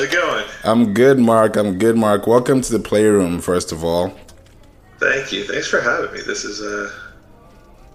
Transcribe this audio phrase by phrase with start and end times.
[0.00, 0.46] How's it going?
[0.64, 1.56] I'm good, Mark.
[1.56, 2.26] I'm good, Mark.
[2.26, 4.16] Welcome to the Playroom, first of all.
[4.98, 5.44] Thank you.
[5.44, 6.22] Thanks for having me.
[6.22, 6.90] This is uh,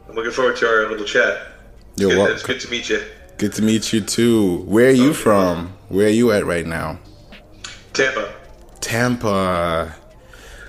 [0.07, 1.47] I'm looking forward to our little chat.
[1.95, 2.35] You're good, welcome.
[2.35, 3.01] It's good to meet you.
[3.39, 4.57] Good to meet you too.
[4.65, 5.75] Where are you from?
[5.89, 6.99] Where are you at right now?
[7.93, 8.31] Tampa.
[8.81, 9.95] Tampa.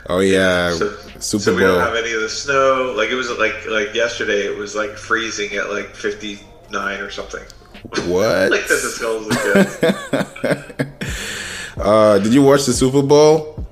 [0.09, 0.89] Oh yeah, So,
[1.21, 2.95] Super so we don't have any of the snow.
[2.97, 4.47] Like it was like like yesterday.
[4.47, 7.45] It was like freezing at like 59 or something.
[8.07, 8.51] What?
[8.51, 10.96] like this is cold as it gets.
[11.77, 13.67] Uh, did you watch the Super Bowl?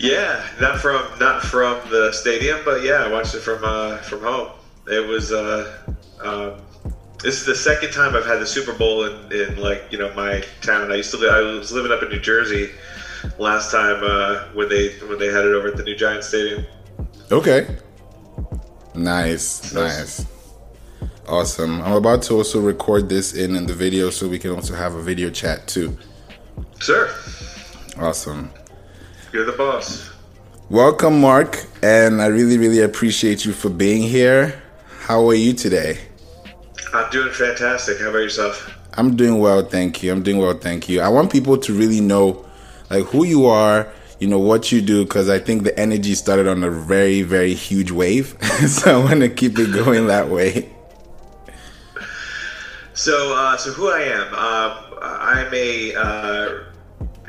[0.00, 4.20] Yeah, not from not from the stadium, but yeah, I watched it from uh, from
[4.20, 4.50] home.
[4.86, 6.60] It was uh, um,
[7.22, 10.12] this is the second time I've had the Super Bowl in, in like you know
[10.14, 10.92] my town.
[10.92, 12.70] I used to li- I was living up in New Jersey
[13.38, 16.66] last time uh, when they when they had it over at the new Giant Stadium.
[17.30, 17.76] Okay.
[18.94, 20.26] Nice, nice.
[21.28, 21.82] Awesome.
[21.82, 24.94] I'm about to also record this in, in the video so we can also have
[24.94, 25.96] a video chat too.
[26.80, 27.12] Sir,
[27.98, 28.50] Awesome.
[29.32, 30.10] you're the boss.
[30.70, 34.62] Welcome, Mark, and I really, really appreciate you for being here.
[35.00, 35.98] How are you today?
[36.94, 37.98] I'm doing fantastic.
[37.98, 38.74] How about yourself?
[38.94, 40.12] I'm doing well, thank you.
[40.12, 41.00] I'm doing well, thank you.
[41.00, 42.44] I want people to really know
[42.90, 46.48] like who you are, you know what you do cuz I think the energy started
[46.48, 48.36] on a very very huge wave.
[48.68, 50.70] so I want to keep it going that way.
[52.94, 54.34] So, uh, so who I am?
[54.34, 56.64] Um, I'm a uh,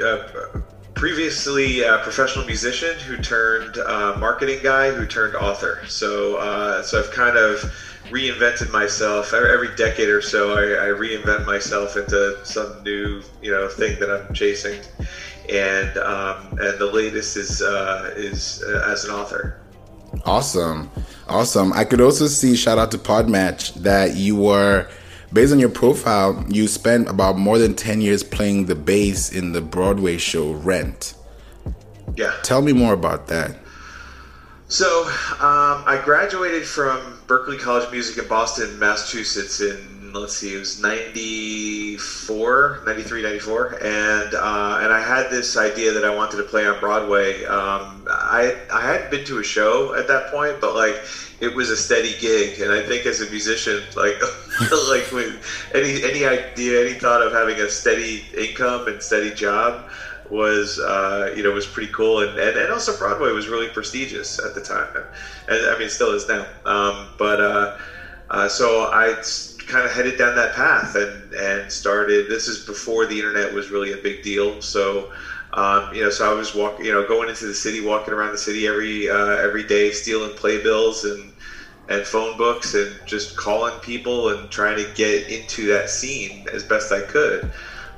[0.04, 0.62] uh,
[1.00, 5.80] previously uh, professional musician who turned uh, marketing guy who turned author.
[5.88, 7.60] So, uh, so I've kind of
[8.10, 10.54] reinvented myself every, every decade or so.
[10.54, 14.82] I, I reinvent myself into some new, you know, thing that I'm chasing.
[15.50, 19.62] And um, and the latest is uh, is uh, as an author.
[20.26, 20.92] Awesome.
[21.28, 21.74] Awesome.
[21.74, 24.88] I could also see shout out to Podmatch that you were
[25.32, 29.52] based on your profile, you spent about more than 10 years playing the bass in
[29.52, 31.14] the Broadway show Rent.
[32.16, 32.34] Yeah.
[32.44, 33.58] Tell me more about that.
[34.68, 39.78] So, um, I graduated from Berklee College of Music in Boston, Massachusetts in,
[40.14, 43.84] let's see, it was 94, 93, 94.
[43.84, 47.44] And, uh, and I had this idea that I wanted to play on Broadway.
[47.46, 51.02] Um, I, I hadn't been to a show at that point, but like,
[51.40, 52.60] it was a steady gig.
[52.60, 54.16] And I think as a musician, like,
[54.90, 55.06] like
[55.74, 59.90] any, any idea, any thought of having a steady income and steady job,
[60.30, 64.40] was uh, you know was pretty cool and, and, and also Broadway was really prestigious
[64.40, 64.88] at the time
[65.48, 67.78] and I mean still is now um, but uh,
[68.30, 69.20] uh, so I
[69.70, 73.72] kind of headed down that path and and started this is before the internet was
[73.72, 74.62] really a big deal.
[74.62, 75.08] So
[75.54, 78.32] um, you know so I was walking you know going into the city walking around
[78.32, 81.34] the city every uh, every day stealing playbills and
[81.88, 86.64] and phone books and just calling people and trying to get into that scene as
[86.64, 87.46] best I could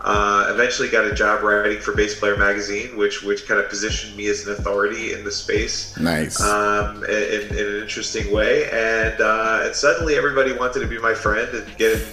[0.03, 4.15] uh, eventually got a job writing for Bass Player Magazine, which which kind of positioned
[4.17, 5.95] me as an authority in the space.
[5.97, 6.41] Nice.
[6.41, 11.13] Um, in, in an interesting way, and uh, and suddenly everybody wanted to be my
[11.13, 12.07] friend and get in,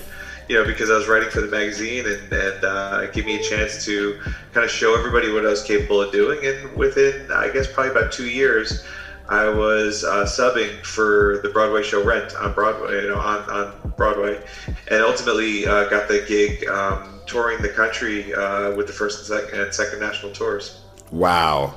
[0.49, 3.43] you know, because I was writing for the magazine and and uh, give me a
[3.43, 4.21] chance to
[4.53, 6.45] kind of show everybody what I was capable of doing.
[6.45, 8.85] And within, I guess, probably about two years.
[9.31, 13.93] I was uh, subbing for the Broadway show Rent on Broadway, you know, on, on
[13.95, 14.43] Broadway,
[14.91, 19.41] and ultimately uh, got the gig um, touring the country uh, with the first and
[19.41, 20.81] second, and second national tours.
[21.13, 21.75] Wow.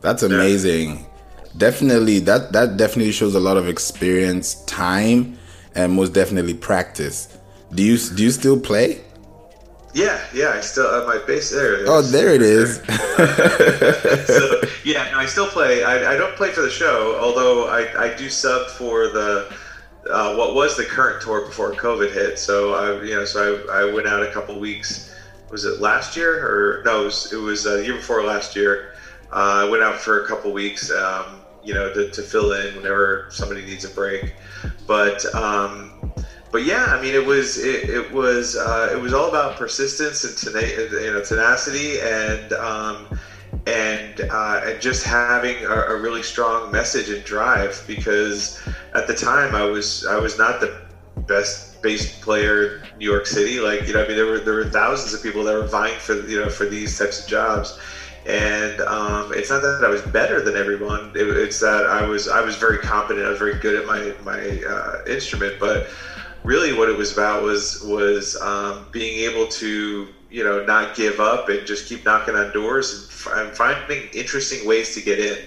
[0.00, 1.06] That's amazing.
[1.56, 5.38] Definitely that that definitely shows a lot of experience, time,
[5.74, 7.38] and most definitely practice.
[7.74, 9.00] Do you do you still play?
[9.94, 11.84] Yeah, yeah, I still uh, my bass there.
[11.86, 12.76] Oh, there it is.
[14.26, 15.84] so yeah, no, I still play.
[15.84, 19.54] I, I don't play for the show, although I, I do sub for the
[20.08, 22.38] uh, what was the current tour before COVID hit.
[22.38, 25.10] So I you know so I, I went out a couple weeks.
[25.50, 27.02] Was it last year or no?
[27.02, 28.86] It was it was uh, the year before last year.
[29.30, 30.90] Uh, I went out for a couple weeks.
[30.90, 34.34] Um, you know to, to fill in whenever somebody needs a break,
[34.86, 35.24] but.
[35.34, 35.92] Um,
[36.50, 40.22] but yeah, I mean, it was it, it was uh, it was all about persistence
[40.22, 43.08] and tena- you know tenacity and um,
[43.66, 48.58] and uh, and just having a, a, really strong message and drive because
[48.94, 50.78] at the time I was I was not the
[51.26, 53.60] best bass player in New York City.
[53.60, 55.98] Like you know, I mean, there were there were thousands of people that were vying
[55.98, 57.78] for you know for these types of jobs.
[58.24, 61.10] And um, it's not that I was better than everyone.
[61.16, 63.26] It, it's that I was I was very competent.
[63.26, 65.88] I was very good at my my uh, instrument, but
[66.44, 71.18] really what it was about was was um, being able to you know not give
[71.20, 75.18] up and just keep knocking on doors and, f- and finding interesting ways to get
[75.18, 75.38] in.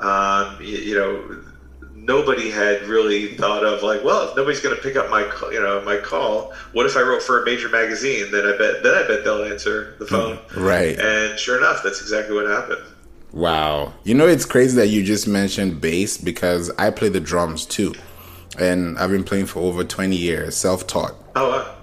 [0.00, 1.41] Um, you, you, know,
[2.02, 5.60] nobody had really thought of like, well, if nobody's going to pick up my you
[5.60, 8.30] know my call, what if I wrote for a major magazine?
[8.30, 10.38] Then I bet then I bet they'll answer the mm, phone.
[10.56, 10.98] Right.
[10.98, 12.82] And sure enough, that's exactly what happened.
[13.32, 13.94] Wow.
[14.04, 17.94] You know, it's crazy that you just mentioned bass because I play the drums too.
[18.58, 21.14] And I've been playing for over 20 years, self taught.
[21.34, 21.74] Oh, wow.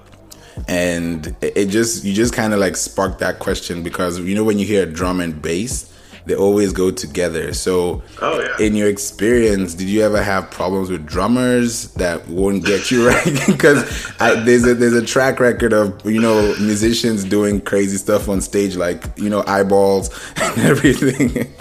[0.68, 4.60] And it just, you just kind of like sparked that question because, you know, when
[4.60, 5.89] you hear drum and bass,
[6.26, 7.54] they always go together.
[7.54, 8.66] So, oh, yeah.
[8.66, 13.44] in your experience, did you ever have problems with drummers that won't get you right?
[13.48, 13.84] Because
[14.20, 18.76] there's a there's a track record of you know musicians doing crazy stuff on stage,
[18.76, 21.54] like you know eyeballs and everything.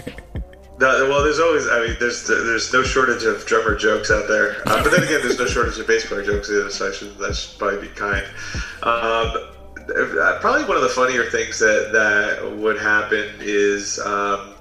[0.81, 1.67] No, well, there's always.
[1.69, 5.21] I mean, there's there's no shortage of drummer jokes out there, uh, but then again,
[5.23, 6.71] there's no shortage of bass player jokes either.
[6.71, 8.25] So I should that should probably be kind.
[8.85, 9.58] Um,
[10.41, 14.55] probably one of the funnier things that that would happen is um,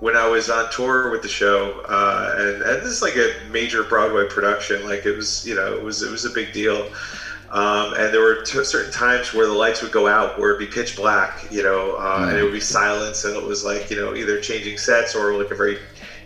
[0.00, 3.32] when I was on tour with the show, uh, and and this is like a
[3.50, 4.84] major Broadway production.
[4.84, 6.90] Like it was, you know, it was it was a big deal.
[7.50, 10.66] Um, and there were t- certain times where the lights would go out, where it'd
[10.66, 12.28] be pitch black, you know, uh, mm.
[12.30, 15.34] and it would be silence, and it was like, you know, either changing sets or
[15.34, 15.78] like a very,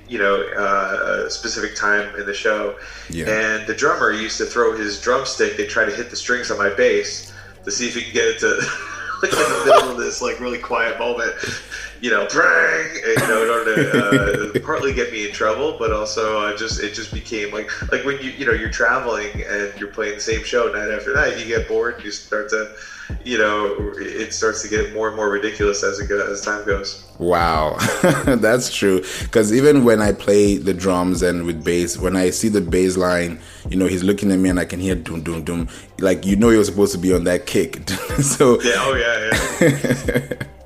[0.08, 2.76] you know, uh, specific time in the show.
[3.10, 3.28] Yeah.
[3.28, 6.58] And the drummer used to throw his drumstick and try to hit the strings on
[6.58, 7.32] my bass
[7.66, 8.46] to see if he can get it to.
[9.22, 11.34] like in the middle of this like really quiet moment,
[12.00, 15.76] you know, prang, and, you know, in order to uh, partly get me in trouble,
[15.78, 19.42] but also I just it just became like like when you you know you're traveling
[19.46, 22.74] and you're playing the same show night after night, you get bored, you start to
[23.24, 26.64] you know, it starts to get more and more ridiculous as it goes, as time
[26.66, 27.04] goes.
[27.18, 27.76] Wow,
[28.26, 29.02] that's true.
[29.22, 32.96] Because even when I play the drums and with bass, when I see the bass
[32.96, 35.68] line, you know, he's looking at me and I can hear doom doom doom.
[35.98, 37.88] Like you know, you're supposed to be on that kick.
[38.20, 40.42] so yeah, oh yeah, yeah.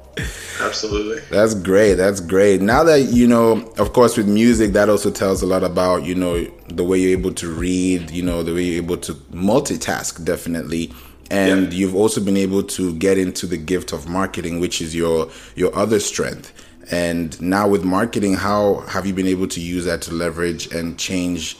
[0.60, 1.22] Absolutely.
[1.30, 1.94] That's great.
[1.94, 2.60] That's great.
[2.60, 6.14] Now that you know, of course, with music, that also tells a lot about you
[6.14, 10.22] know the way you're able to read, you know, the way you're able to multitask.
[10.24, 10.92] Definitely
[11.30, 11.78] and yeah.
[11.78, 15.74] you've also been able to get into the gift of marketing which is your your
[15.74, 16.52] other strength.
[16.92, 20.98] And now with marketing how have you been able to use that to leverage and
[20.98, 21.56] change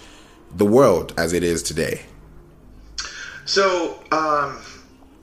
[0.57, 2.03] the world as it is today?
[3.45, 4.59] So um,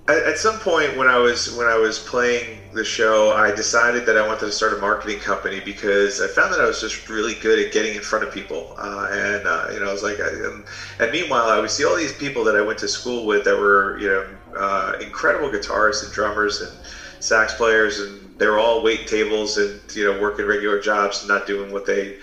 [0.08, 4.06] at, at, some point when i was when i was playing the show i decided
[4.06, 7.10] that i wanted to start a marketing company because i found that i was just
[7.10, 8.76] really good at getting in front of people.
[8.78, 10.64] Uh, and uh, you know i was like I, and,
[11.00, 13.58] and meanwhile i would see all these people that i went to school with that
[13.58, 16.72] were you know uh, incredible guitarists and drummers and
[17.20, 21.46] sax players, and they're all waiting tables and you know working regular jobs and not
[21.46, 22.18] doing what they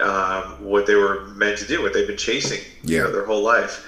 [0.00, 2.98] um, what they were meant to do, what they've been chasing yeah.
[2.98, 3.84] you know, their whole life.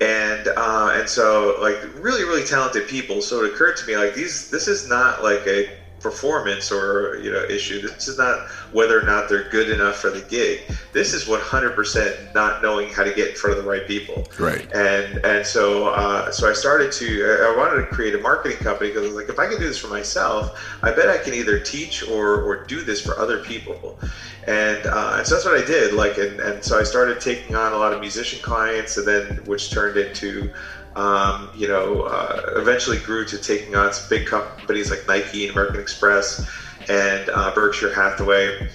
[0.00, 3.20] And uh, and so like really really talented people.
[3.20, 5.68] So it occurred to me like these this is not like a
[6.00, 7.80] performance or you know issue.
[7.80, 10.60] This is not whether or not they're good enough for the gig.
[10.92, 14.26] This is 100% not knowing how to get in front of the right people.
[14.38, 14.70] Right.
[14.72, 18.90] And and so uh, so I started to I wanted to create a marketing company
[18.90, 21.34] because I was like if I can do this for myself, I bet I can
[21.34, 23.98] either teach or or do this for other people.
[24.46, 25.92] And, uh, and so that's what I did.
[25.92, 29.36] Like and, and so I started taking on a lot of musician clients, and then
[29.44, 30.52] which turned into
[30.96, 35.52] um, you know, uh, eventually grew to taking on some big companies like Nike and
[35.52, 36.44] American Express
[36.88, 38.68] and uh, Berkshire Hathaway.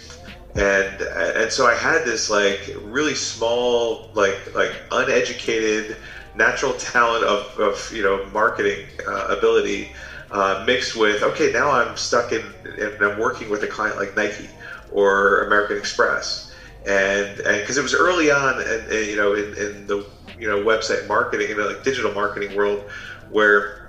[0.55, 5.97] And, and so I had this like really small, like, like uneducated,
[6.33, 9.91] natural talent of, of you know, marketing uh, ability
[10.31, 14.15] uh, mixed with, okay, now I'm stuck in, and I'm working with a client like
[14.15, 14.49] Nike
[14.91, 16.49] or American Express.
[16.85, 20.05] And, and because it was early on, and, and you know, in, in the
[20.39, 22.89] you know website marketing and like digital marketing world
[23.29, 23.85] where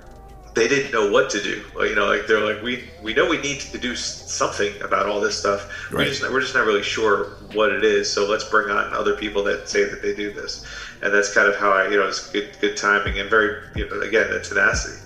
[0.57, 1.63] they didn't know what to do.
[1.85, 5.21] You know, like they're like, we we know we need to do something about all
[5.21, 5.69] this stuff.
[5.91, 5.99] Right.
[5.99, 8.11] We just we're just not really sure what it is.
[8.11, 10.65] So let's bring on other people that say that they do this,
[11.03, 13.87] and that's kind of how I you know it's good good timing and very you
[13.87, 14.99] know again the tenacity.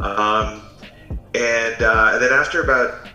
[0.00, 0.62] Um,
[1.34, 3.08] and uh, and then after about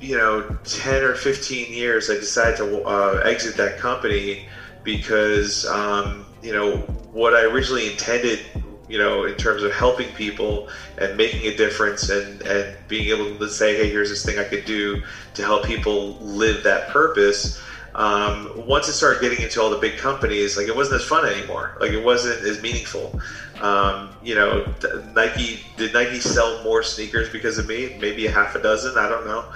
[0.00, 4.48] you know 10 or 15 years, I decided to uh, exit that company
[4.82, 6.76] because um, you know
[7.12, 8.46] what I originally intended
[8.88, 13.36] you know in terms of helping people and making a difference and and being able
[13.36, 15.02] to say hey here's this thing I could do
[15.34, 17.58] to help people live that purpose
[17.96, 21.24] um, once it started getting into all the big companies like it wasn't as fun
[21.24, 21.72] anymore.
[21.80, 23.18] Like it wasn't as meaningful.
[23.60, 24.66] Um, you know
[25.14, 27.96] Nike did Nike sell more sneakers because of me?
[27.98, 28.98] Maybe a half a dozen?
[28.98, 29.46] I don't know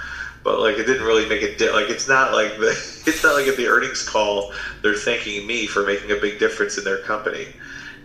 [0.44, 2.68] but like it didn't really make a di- like it's not like the
[3.06, 4.44] it's not like at the earnings call
[4.82, 7.50] they're thanking me for making a big difference in their company.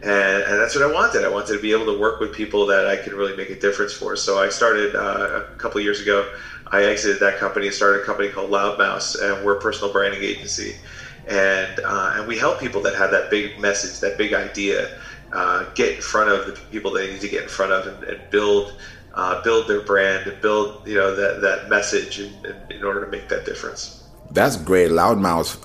[0.04, 1.24] And, and that's what i wanted.
[1.24, 3.56] I wanted to be able to work with people that i could really make a
[3.56, 4.16] difference for.
[4.16, 6.26] So i started uh, a couple years ago
[6.72, 10.24] i exited that company and started a company called loudmouse and we're a personal branding
[10.24, 10.78] agency.
[11.26, 14.90] And uh, and we help people that have that big message, that big idea,
[15.32, 18.04] uh, get in front of the people they need to get in front of, and,
[18.04, 18.74] and build
[19.16, 23.04] uh, build their brand and build you know that that message in, in, in order
[23.04, 24.04] to make that difference.
[24.32, 25.58] That's great, Loudmouse.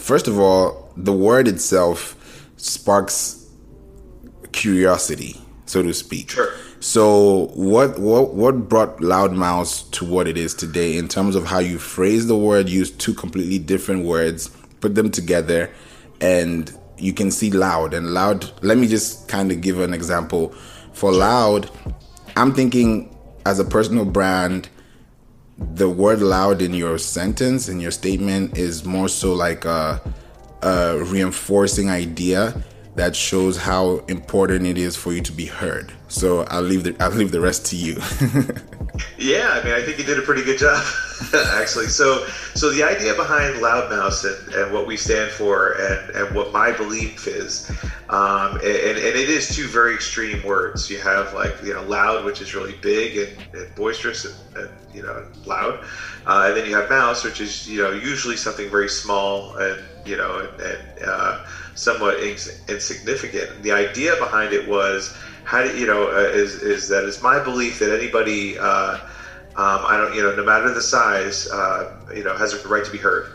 [0.00, 2.16] First of all, the word itself
[2.56, 3.50] sparks
[4.52, 6.30] curiosity, so to speak.
[6.30, 6.52] Sure.
[6.80, 11.58] So, what what what brought Loudmouse to what it is today in terms of how
[11.58, 14.48] you phrase the word, use two completely different words,
[14.80, 15.70] put them together,
[16.20, 18.50] and you can see loud and loud.
[18.62, 20.54] Let me just kind of give an example.
[20.92, 21.70] For loud,
[22.36, 24.68] I'm thinking as a personal brand,
[25.58, 30.00] the word loud in your sentence, in your statement, is more so like a,
[30.62, 32.62] a reinforcing idea
[32.94, 35.92] that shows how important it is for you to be heard.
[36.08, 37.96] So I'll leave the I'll leave the rest to you.
[39.16, 40.82] yeah, I mean, I think you did a pretty good job,
[41.52, 41.86] actually.
[41.86, 42.20] So,
[42.54, 46.72] so the idea behind Loudmouse and, and what we stand for, and, and what my
[46.72, 47.62] belief is,
[48.08, 50.90] um, and, and it is two very extreme words.
[50.90, 54.70] You have like you know loud, which is really big and, and boisterous and, and,
[54.92, 55.76] you know loud,
[56.26, 59.80] uh, and then you have mouse, which is you know usually something very small and
[60.04, 61.36] you know and, and uh,
[61.74, 63.50] somewhat ins- insignificant.
[63.50, 65.10] And the idea behind it was
[65.44, 68.98] how do you know uh, is is that it's my belief that anybody uh,
[69.56, 72.84] um, I don't you know no matter the size uh, you know has a right
[72.84, 73.28] to be heard.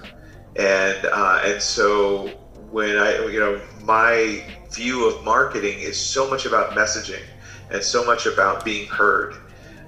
[0.55, 2.27] And uh, and so
[2.71, 7.23] when I you know my view of marketing is so much about messaging
[7.71, 9.35] and so much about being heard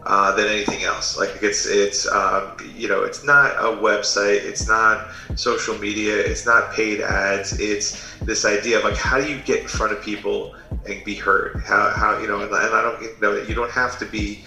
[0.06, 1.18] uh, than anything else.
[1.18, 6.46] Like it's it's um, you know it's not a website, it's not social media, it's
[6.46, 7.58] not paid ads.
[7.60, 10.53] It's this idea of like how do you get in front of people
[10.86, 11.62] and be heard?
[11.65, 14.39] How how you know and, I don't you know you don't have to be.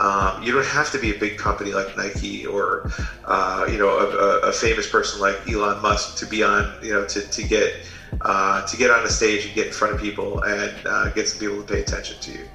[0.00, 2.82] Um, you don't have to be a big company like Nike or
[3.26, 7.04] uh, you know a, a, famous person like Elon Musk to be on you know
[7.04, 7.74] to, to get
[8.22, 11.28] uh, to get on a stage and get in front of people and uh, get
[11.28, 12.48] some people to pay attention to you.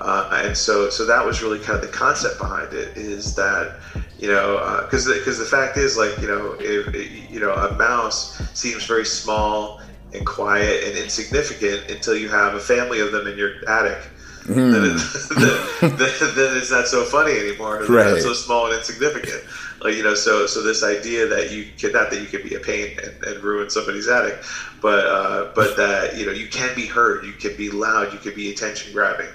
[0.00, 3.80] Uh, and so, so that was really kind of the concept behind it is that,
[4.18, 7.52] you know, because uh, because the, the, fact is, like, you know, if you know,
[7.52, 9.80] a mouse seems very small
[10.14, 13.98] and quiet and insignificant until you have a family of them in your attic.
[14.44, 14.72] Mm.
[14.72, 17.84] Then, it, then, then, then, it's not so funny anymore.
[17.84, 18.14] Right.
[18.14, 19.44] It's so small and insignificant.
[19.82, 22.54] Like you know, so so this idea that you can not that you can be
[22.54, 24.42] a pain and, and ruin somebody's attic,
[24.80, 28.18] but uh, but that you know you can be heard, you can be loud, you
[28.18, 29.28] can be attention grabbing.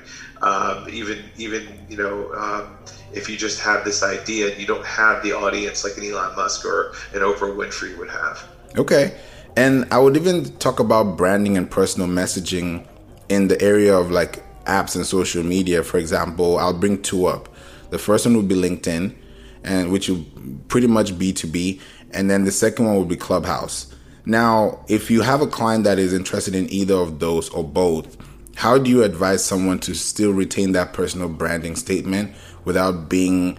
[0.43, 2.77] Um, even even you know um,
[3.13, 6.35] if you just have this idea and you don't have the audience like an Elon
[6.35, 8.43] Musk or an Oprah Winfrey would have.
[8.77, 9.17] Okay,
[9.55, 12.85] and I would even talk about branding and personal messaging
[13.29, 15.81] in the area of like apps and social media.
[15.81, 17.47] For example, I'll bring two up.
[17.91, 19.15] The first one would be LinkedIn,
[19.63, 20.25] and which will
[20.67, 21.79] pretty much B two B,
[22.11, 23.95] and then the second one would be Clubhouse.
[24.25, 28.17] Now, if you have a client that is interested in either of those or both,
[28.55, 32.33] how do you advise someone to still retain that personal branding statement
[32.65, 33.57] without being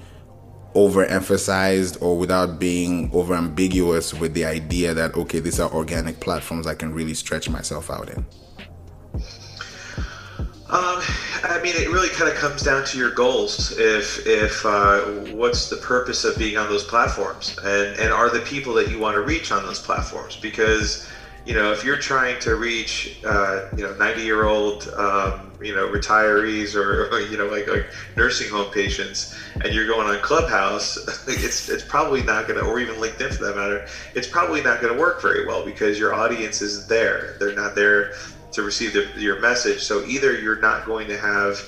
[0.74, 6.66] overemphasized or without being over ambiguous with the idea that okay these are organic platforms
[6.66, 8.24] i can really stretch myself out in
[10.74, 11.00] um,
[11.44, 13.78] I mean, it really kind of comes down to your goals.
[13.78, 18.40] If if uh, what's the purpose of being on those platforms, and and are the
[18.40, 20.36] people that you want to reach on those platforms?
[20.36, 21.06] Because
[21.44, 25.74] you know, if you're trying to reach, uh, you know, 90 year old, um, you
[25.74, 27.86] know, retirees or, you know, like, like
[28.16, 29.26] nursing home patients,
[29.64, 30.98] and you're going on Clubhouse,
[31.28, 33.82] it's it's probably not going to, or even LinkedIn for that matter,
[34.14, 37.34] it's probably not going to work very well because your audience isn't there.
[37.38, 38.06] They're not there
[38.52, 39.82] to receive the, your message.
[39.84, 41.64] So either you're not going to have,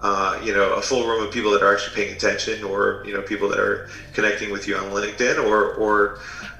[0.00, 3.12] uh, you know, a full room of people that are actually paying attention, or you
[3.14, 3.80] know, people that are
[4.12, 6.12] connecting with you on LinkedIn, or or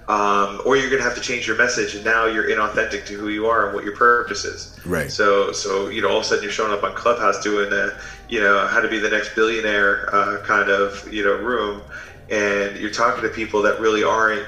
[0.09, 3.15] um, or you're going to have to change your message, and now you're inauthentic to
[3.15, 4.75] who you are and what your purpose is.
[4.87, 5.11] Right.
[5.11, 7.93] So, so you know, all of a sudden you're showing up on Clubhouse doing a,
[8.27, 11.83] you know, how to be the next billionaire uh, kind of, you know, room,
[12.31, 14.47] and you're talking to people that really aren't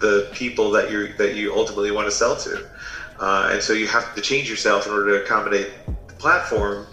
[0.00, 2.64] the people that you that you ultimately want to sell to,
[3.18, 5.68] uh, and so you have to change yourself in order to accommodate
[6.06, 6.86] the platform,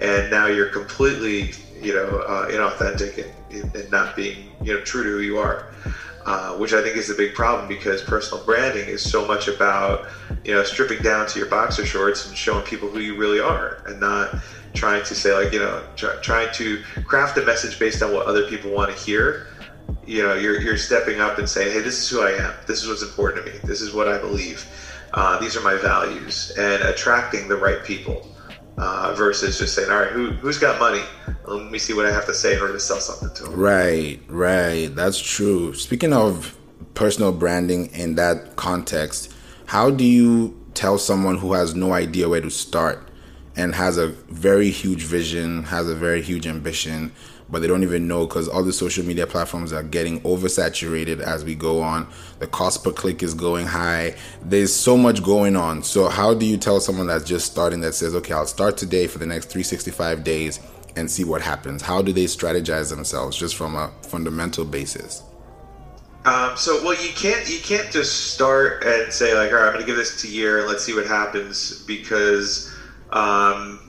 [0.00, 5.02] and now you're completely, you know, uh, inauthentic and, and not being, you know, true
[5.02, 5.64] to who you are.
[6.24, 10.06] Uh, which I think is a big problem because personal branding is so much about
[10.42, 13.82] you know stripping down to your boxer shorts and showing people who you really are,
[13.86, 14.34] and not
[14.72, 18.24] trying to say like you know try, trying to craft a message based on what
[18.24, 19.46] other people want to hear.
[20.06, 22.54] You know, you're you're stepping up and saying, hey, this is who I am.
[22.66, 23.58] This is what's important to me.
[23.64, 24.66] This is what I believe.
[25.12, 28.33] Uh, these are my values, and attracting the right people
[28.76, 31.02] uh, versus just saying, all right, who, who's got money?
[31.46, 33.54] Let me see what I have to say in order to sell something to them.
[33.60, 34.86] Right, right.
[34.94, 35.74] That's true.
[35.74, 36.56] Speaking of
[36.94, 39.32] personal branding in that context,
[39.66, 43.08] How do you tell someone who has no idea where to start
[43.56, 47.12] and has a very huge vision, has a very huge ambition,
[47.50, 51.44] but they don't even know because all the social media platforms are getting oversaturated as
[51.44, 52.06] we go on.
[52.38, 54.16] The cost per click is going high.
[54.42, 55.82] There's so much going on.
[55.82, 59.06] So, how do you tell someone that's just starting that says, okay, I'll start today
[59.06, 60.60] for the next 365 days
[60.96, 61.82] and see what happens?
[61.82, 65.22] How do they strategize themselves just from a fundamental basis?
[66.24, 69.74] Um, so well, you can't you can't just start and say like, all right, I'm
[69.74, 72.74] going to give this a year and let's see what happens because
[73.10, 73.83] um,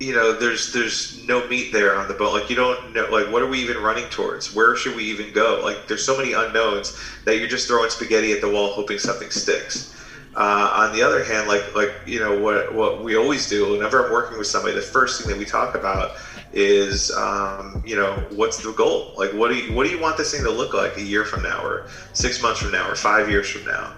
[0.00, 2.32] you know there's there's no meat there on the bone.
[2.32, 4.54] Like you don't know like what are we even running towards?
[4.54, 5.60] Where should we even go?
[5.62, 9.30] Like there's so many unknowns that you're just throwing spaghetti at the wall hoping something
[9.30, 9.92] sticks.
[10.36, 14.04] Uh, on the other hand, like like you know what what we always do whenever
[14.04, 16.16] I'm working with somebody, the first thing that we talk about
[16.54, 20.16] is um, you know what's the goal like what do you what do you want
[20.16, 22.94] this thing to look like a year from now or six months from now or
[22.94, 23.92] five years from now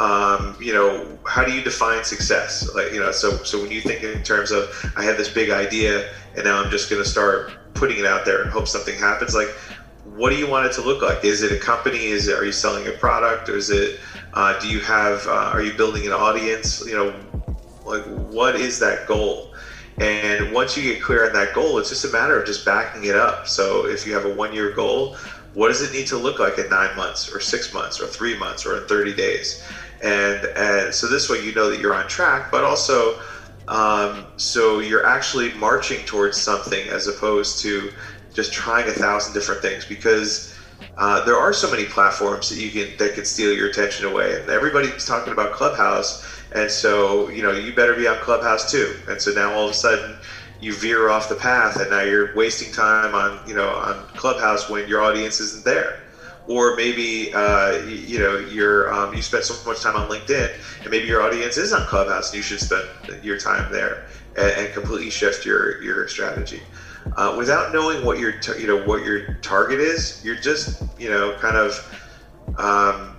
[0.00, 2.68] um, you know how do you define success?
[2.74, 5.50] Like you know so so when you think in terms of i have this big
[5.50, 8.98] idea and now i'm just going to start putting it out there and hope something
[8.98, 9.48] happens like
[10.16, 11.24] what do you want it to look like?
[11.24, 12.06] Is it a company?
[12.06, 13.48] Is it are you selling a product?
[13.48, 14.00] Or is it
[14.34, 16.84] uh, do you have uh, are you building an audience?
[16.86, 17.14] You know
[17.86, 19.52] like what is that goal?
[19.98, 23.04] And once you get clear on that goal, it's just a matter of just backing
[23.04, 23.46] it up.
[23.46, 25.16] So if you have a one year goal,
[25.54, 28.38] what does it need to look like in nine months or six months or three
[28.38, 29.62] months or in 30 days?
[30.02, 33.20] And, and so this way you know that you're on track, but also
[33.68, 37.92] um, so you're actually marching towards something as opposed to
[38.32, 40.54] just trying a thousand different things because
[40.96, 44.40] uh, there are so many platforms that you can that can steal your attention away.
[44.40, 48.94] And everybody's talking about Clubhouse and so, you know, you better be on Clubhouse too.
[49.08, 50.16] And so now all of a sudden
[50.58, 54.68] you veer off the path and now you're wasting time on, you know, on Clubhouse
[54.68, 55.99] when your audience isn't there.
[56.50, 60.50] Or maybe, uh, you, know, you're, um, you spend so much time on LinkedIn
[60.82, 62.90] and maybe your audience is on Clubhouse and you should spend
[63.22, 64.00] your time there
[64.36, 66.66] and, and completely shift your, your strategy.
[67.16, 71.32] Uh, without knowing what your, you know, what your target is, you're just, you know,
[71.34, 71.80] kind of,
[72.58, 73.16] um,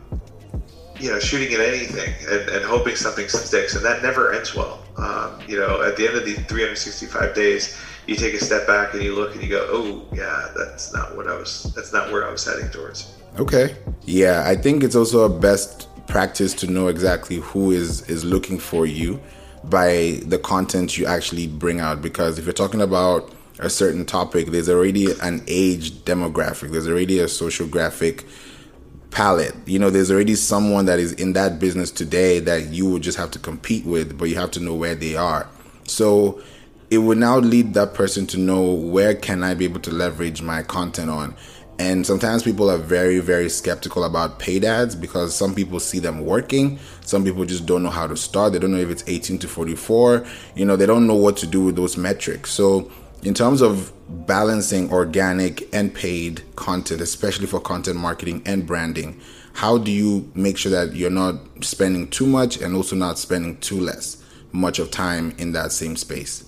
[1.00, 4.82] you know, shooting at anything and, and hoping something sticks, and that never ends well.
[4.98, 7.72] Um, you know, at the end of the 365 days,
[8.08, 11.16] you take a step back and you look and you go, "Oh, yeah, that's not
[11.16, 11.72] what I was.
[11.76, 13.08] That's not where I was heading towards."
[13.40, 18.26] Okay, yeah, I think it's also a best practice to know exactly who is is
[18.26, 19.22] looking for you
[19.64, 22.02] by the content you actually bring out.
[22.02, 26.72] Because if you're talking about a certain topic, there's already an age demographic.
[26.72, 28.26] There's already a social graphic
[29.12, 29.56] palette.
[29.66, 33.18] You know, there's already someone that is in that business today that you would just
[33.18, 35.48] have to compete with, but you have to know where they are.
[35.88, 36.42] So
[36.90, 40.42] it would now lead that person to know where can I be able to leverage
[40.42, 41.36] my content on.
[41.82, 46.24] And sometimes people are very, very skeptical about paid ads because some people see them
[46.24, 46.78] working.
[47.04, 48.54] Some people just don't know how to start.
[48.54, 50.24] They don't know if it's 18 to 44.
[50.56, 52.52] You know, they don't know what to do with those metrics.
[52.52, 52.92] So
[53.24, 53.92] in terms of
[54.28, 59.20] balancing organic and paid content, especially for content marketing and branding,
[59.54, 63.58] how do you make sure that you're not spending too much and also not spending
[63.58, 66.44] too less much of time in that same space?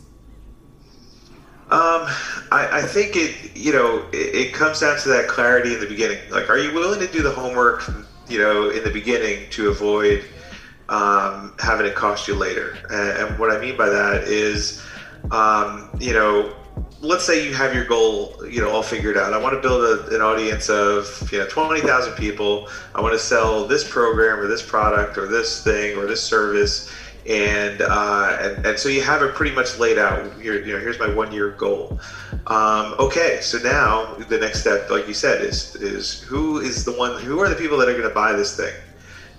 [1.74, 2.06] Um,
[2.52, 5.88] I, I, think it, you know, it, it, comes down to that clarity in the
[5.88, 6.20] beginning.
[6.30, 7.90] Like, are you willing to do the homework,
[8.30, 10.24] you know, in the beginning to avoid
[10.90, 12.78] um, having it cost you later?
[12.92, 14.84] And, and, what I mean by that is,
[15.32, 16.56] um, you know,
[17.02, 19.34] let's say you have your goal, you know, all figured out.
[19.34, 22.70] I want to build a, an audience of, you know, 20,000 people.
[22.94, 26.94] I want to sell this program or this product or this thing or this service.
[27.26, 30.34] And, uh, and, and so you have it pretty much laid out.
[30.42, 32.00] Here, you know, here's my one year goal.
[32.48, 36.92] Um, okay, so now the next step, like you said, is is who is the
[36.92, 37.22] one?
[37.22, 38.74] Who are the people that are going to buy this thing?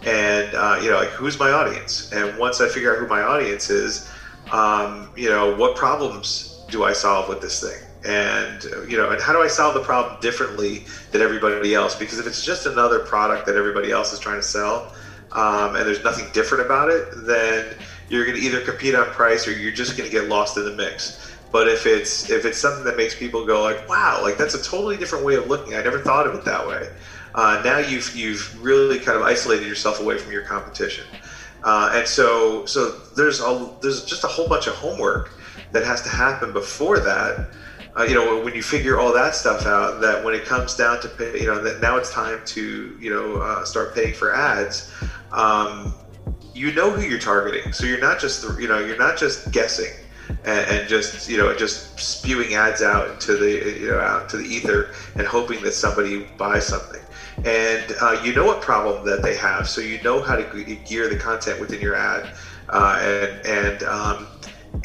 [0.06, 2.10] And uh, you know, like who's my audience?
[2.12, 4.08] And once I figure out who my audience is,
[4.50, 7.80] um, you know, what problems do I solve with this thing?
[8.04, 11.94] And you know, and how do I solve the problem differently than everybody else?
[11.94, 14.88] Because if it's just another product that everybody else is trying to sell,
[15.34, 17.74] um, and there's nothing different about it, then
[18.08, 20.64] you're going to either compete on price or you're just going to get lost in
[20.64, 21.32] the mix.
[21.50, 24.62] But if it's if it's something that makes people go like, wow, like that's a
[24.62, 25.74] totally different way of looking.
[25.74, 26.88] I never thought of it that way.
[27.34, 31.04] Uh, now you've you've really kind of isolated yourself away from your competition,
[31.62, 35.32] uh, and so so there's a there's just a whole bunch of homework
[35.72, 37.48] that has to happen before that.
[37.96, 41.00] Uh, you know, when you figure all that stuff out, that when it comes down
[41.00, 44.34] to pay, you know, that now it's time to you know uh, start paying for
[44.34, 44.92] ads.
[45.34, 45.94] Um,
[46.54, 49.92] you know who you're targeting, so you're not just you know you're not just guessing
[50.44, 54.36] and, and, just you know just spewing ads out into the you know out to
[54.36, 57.00] the ether and hoping that somebody buys something.
[57.44, 60.44] and uh, you know what problem that they have, so you know how to
[60.84, 62.30] gear the content within your ad,
[62.70, 64.28] uh, and and um,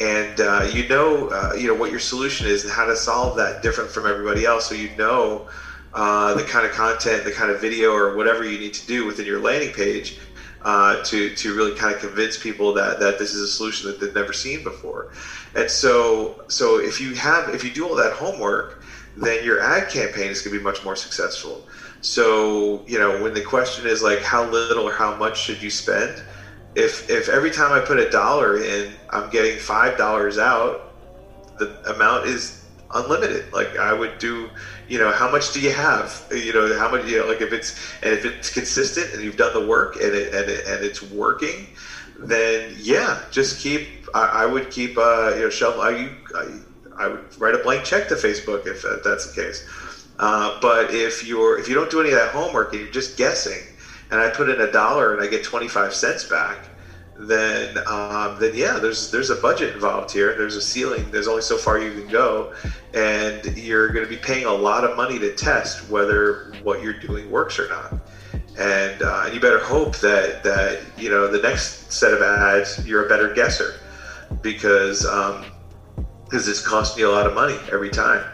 [0.00, 3.36] and uh, you know uh, you know what your solution is and how to solve
[3.36, 5.44] that different from everybody else, so you know
[5.92, 9.04] uh, the kind of content, the kind of video, or whatever you need to do
[9.04, 10.16] within your landing page.
[10.62, 13.98] Uh, to, to really kind of convince people that, that this is a solution that
[13.98, 15.10] they've never seen before.
[15.54, 18.82] And so so if you have if you do all that homework,
[19.16, 21.66] then your ad campaign is going to be much more successful.
[22.02, 25.70] So, you know, when the question is like how little or how much should you
[25.70, 26.22] spend?
[26.74, 30.82] If if every time I put a dollar in, I'm getting five dollars out,
[31.58, 33.52] the amount is unlimited.
[33.52, 34.50] Like I would do,
[34.90, 36.22] you know, how much do you have?
[36.32, 37.72] You know, how much you know, like if it's
[38.02, 41.02] and if it's consistent and you've done the work and it and, it, and it's
[41.02, 41.68] working,
[42.18, 43.84] then yeah, just keep.
[44.14, 45.82] I, I would keep, uh, you know, shovel.
[45.82, 46.60] I, I
[46.96, 49.62] I would write a blank check to Facebook if that's the case.
[50.18, 53.16] Uh, but if you're if you don't do any of that homework and you're just
[53.16, 53.70] guessing,
[54.10, 56.70] and I put in a dollar and I get 25 cents back,
[57.28, 60.34] then um, then yeah, there's there's a budget involved here.
[60.36, 61.10] There's a ceiling.
[61.10, 62.52] There's only so far you can go,
[62.94, 66.98] and you're going to be paying a lot of money to test whether what you're
[66.98, 67.94] doing works or not.
[68.58, 72.86] And, uh, and you better hope that that you know the next set of ads
[72.86, 73.74] you're a better guesser
[74.42, 75.44] because um,
[76.24, 78.24] because it's costing you a lot of money every time.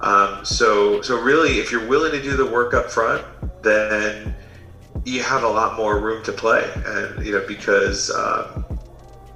[0.00, 3.24] Um, so, so really, if you're willing to do the work up front,
[3.62, 4.34] then
[5.06, 8.64] you have a lot more room to play, and you know because um,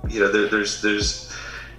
[0.09, 1.33] you know there, there's there's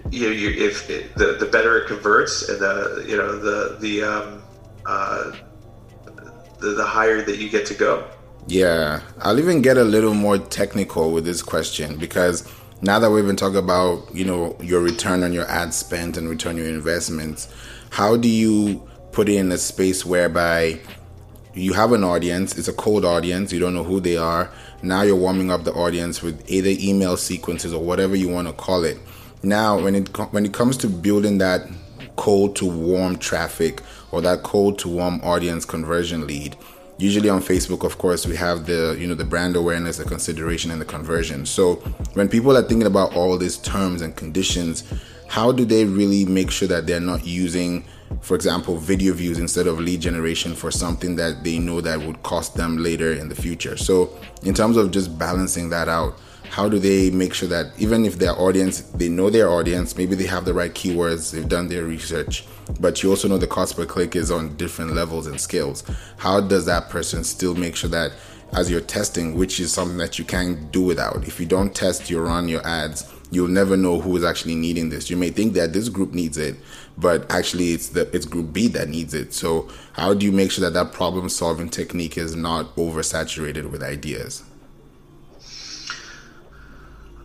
[0.10, 3.77] you know you, if it, the the better it converts, and the you know the
[3.80, 4.43] the um,
[4.86, 5.34] uh,
[6.60, 8.08] the, the higher that you get to go.
[8.47, 12.49] Yeah, I'll even get a little more technical with this question because
[12.82, 16.30] now that we've been talking about you know your return on your ad spend and
[16.30, 17.47] return on your investments
[17.91, 20.80] how do you put it in a space whereby
[21.53, 24.49] you have an audience it's a cold audience you don't know who they are.
[24.81, 28.53] Now you're warming up the audience with either email sequences or whatever you want to
[28.53, 28.97] call it.
[29.43, 31.67] Now when it when it comes to building that
[32.15, 36.55] cold to warm traffic or that cold to warm audience conversion lead
[36.97, 40.71] usually on facebook of course we have the you know the brand awareness the consideration
[40.71, 41.45] and the conversion.
[41.45, 41.75] So
[42.13, 44.83] when people are thinking about all these terms and conditions
[45.27, 47.85] how do they really make sure that they're not using
[48.19, 52.21] for example video views instead of lead generation for something that they know that would
[52.24, 53.78] cost them later in the future.
[53.78, 56.15] So in terms of just balancing that out
[56.52, 60.15] how do they make sure that even if their audience they know their audience maybe
[60.15, 62.45] they have the right keywords they've done their research
[62.80, 65.84] but you also know the cost per click is on different levels and scales.
[66.17, 68.12] How does that person still make sure that
[68.54, 71.26] as you're testing which is something that you can't do without?
[71.26, 74.89] If you don't test your run your ads you'll never know who is actually needing
[74.89, 75.10] this.
[75.10, 76.58] You may think that this group needs it
[76.97, 80.51] but actually it's the it's group b that needs it so how do you make
[80.51, 84.43] sure that that problem solving technique is not oversaturated with ideas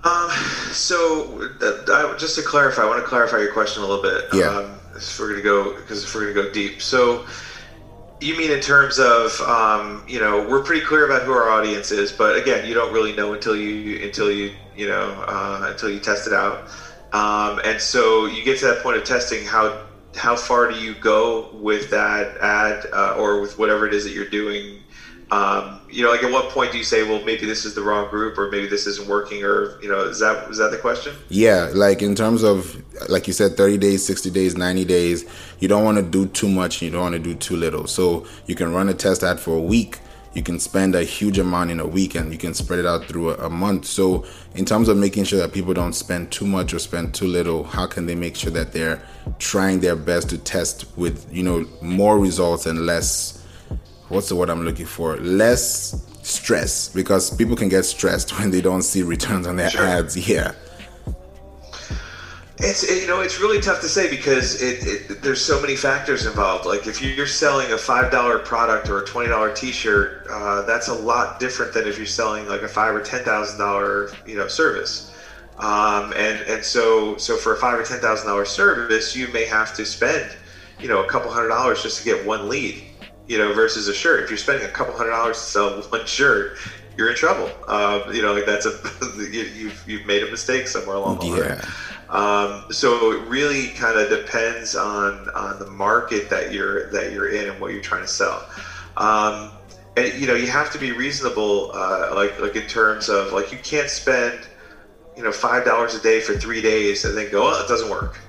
[0.07, 0.31] um,
[0.70, 4.26] so uh, just to clarify, I want to clarify your question a little bit.
[4.33, 4.46] Yeah.
[4.46, 7.26] Um, if we're gonna go, because if we're gonna go deep, so
[8.20, 11.90] you mean in terms of, um, you know, we're pretty clear about who our audience
[11.90, 15.90] is, but again, you don't really know until you until you you know uh, until
[15.90, 16.68] you test it out.
[17.16, 19.46] Um, and so you get to that point of testing.
[19.46, 24.05] How how far do you go with that ad uh, or with whatever it is
[24.05, 24.81] that you're doing?
[25.31, 27.83] um, you know, like at what point do you say, well, maybe this is the
[27.83, 30.76] wrong group, or maybe this isn't working, or you know, is that is that the
[30.76, 31.16] question?
[31.29, 35.24] Yeah, like in terms of like you said, thirty days, sixty days, ninety days.
[35.59, 36.81] You don't want to do too much.
[36.81, 37.88] You don't want to do too little.
[37.88, 39.98] So you can run a test ad for a week.
[40.37, 43.07] You can spend a huge amount in a week, and you can spread it out
[43.07, 43.87] through a, a month.
[43.87, 47.27] So in terms of making sure that people don't spend too much or spend too
[47.27, 49.01] little, how can they make sure that they're
[49.38, 53.42] trying their best to test with you know more results and less
[54.09, 55.16] what's the word I'm looking for?
[55.16, 59.87] Less stress because people can get stressed when they don't see returns on their sure.
[59.87, 60.29] ads.
[60.29, 60.53] Yeah.
[62.59, 66.25] It's you know it's really tough to say because it, it, there's so many factors
[66.25, 66.64] involved.
[66.64, 70.88] Like if you're selling a five dollar product or a twenty dollar T-shirt, uh, that's
[70.88, 74.37] a lot different than if you're selling like a five or ten thousand dollar you
[74.37, 75.12] know service.
[75.59, 79.45] Um, and and so so for a five or ten thousand dollar service, you may
[79.45, 80.31] have to spend
[80.81, 82.83] you know a couple hundred dollars just to get one lead
[83.29, 84.25] you know, versus a shirt.
[84.25, 86.57] If you're spending a couple hundred dollars to sell one shirt,
[86.97, 87.51] you're in trouble.
[87.69, 88.71] Um, you know, like that's a
[89.16, 91.55] you, have you've, you've made a mistake somewhere along the yeah.
[91.55, 91.61] line.
[92.09, 97.29] Um, so it really kind of depends on on the market that you're that you're
[97.29, 98.47] in and what you're trying to sell.
[98.97, 99.53] Um,
[99.97, 103.51] and you know, you have to be reasonable, uh, like like in terms of like
[103.51, 104.49] you can't spend
[105.16, 107.90] you know five dollars a day for three days and then go, oh, it doesn't
[107.90, 108.21] work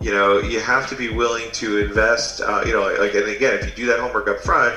[0.00, 3.54] you know you have to be willing to invest uh, you know like and again
[3.54, 4.74] if you do that homework up front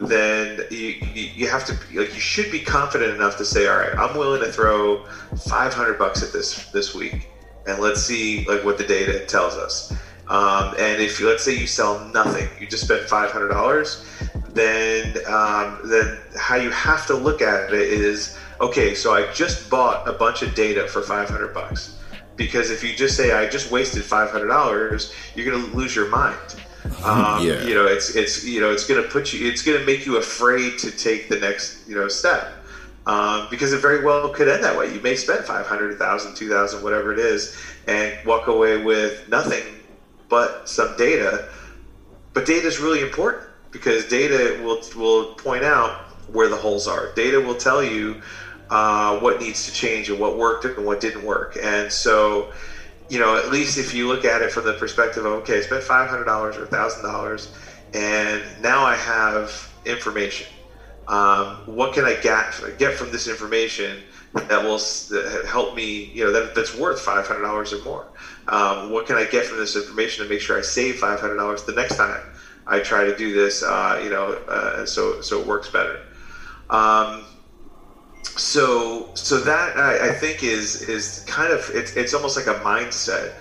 [0.00, 3.96] then you, you, have to like you should be confident enough to say, all right,
[3.96, 5.04] I'm willing to throw
[5.36, 7.28] 500 bucks at this this week,
[7.66, 9.92] and let's see like what the data tells us.
[10.28, 14.02] Um, and if you, let's say you sell nothing, you just spent five hundred dollars,
[14.48, 18.94] then um, then how you have to look at it is okay.
[18.94, 21.94] So I just bought a bunch of data for five hundred bucks,
[22.36, 25.94] because if you just say I just wasted five hundred dollars, you're going to lose
[25.94, 26.38] your mind.
[27.02, 27.62] Um, yeah.
[27.62, 30.18] You know, it's it's you know it's going to put you, it's to make you
[30.18, 32.52] afraid to take the next you know step.
[33.06, 34.86] Um, because it very well could end that way.
[34.86, 37.48] You may spend 500, 1,000, 2,000, whatever it is,
[37.86, 39.80] and walk away with nothing
[40.28, 41.42] but some data.
[42.32, 45.94] But data is really important because data will will point out
[46.26, 47.08] where the holes are.
[47.08, 48.16] Data will tell you
[48.70, 51.56] uh, what needs to change and what worked and what didn't work.
[51.60, 52.46] And so,
[53.08, 55.60] you know, at least if you look at it from the perspective of okay, I
[55.60, 57.48] spent five hundred dollars or thousand dollars,
[57.92, 60.48] and now I have information.
[61.06, 64.80] Um, what can I get get from this information that will
[65.46, 66.10] help me?
[66.14, 68.06] You know, that, that's worth five hundred dollars or more.
[68.48, 71.36] Um, what can I get from this information to make sure I save five hundred
[71.36, 72.22] dollars the next time
[72.66, 73.62] I try to do this?
[73.62, 76.00] Uh, you know, uh, so so it works better.
[76.70, 77.24] Um,
[78.36, 82.58] so so that I, I, think is is kind of it's it's almost like a
[82.60, 83.32] mindset.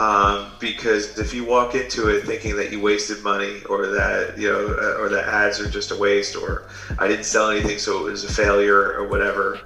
[0.00, 4.48] Um, because if you walk into it thinking that you wasted money or that you
[4.50, 8.10] know or that ads are just a waste or I didn't sell anything so it
[8.10, 9.60] was a failure or whatever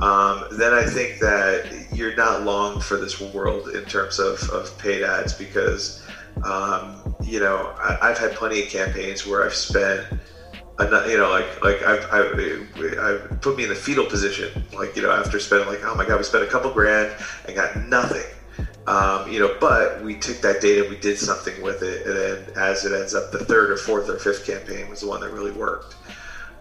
[0.00, 4.76] um, then I think that you're not long for this world in terms of, of
[4.78, 6.04] paid ads because,
[6.44, 10.06] um, you know, I, have had plenty of campaigns where I've spent,
[10.78, 15.02] you know, like like I've, I've, I've, put me in the fetal position, like you
[15.02, 17.12] know, after spending like oh my god, we spent a couple grand
[17.46, 18.22] and got nothing.
[18.88, 22.56] Um, you know, but we took that data, we did something with it, and then
[22.56, 25.30] as it ends up, the third or fourth or fifth campaign was the one that
[25.30, 25.94] really worked.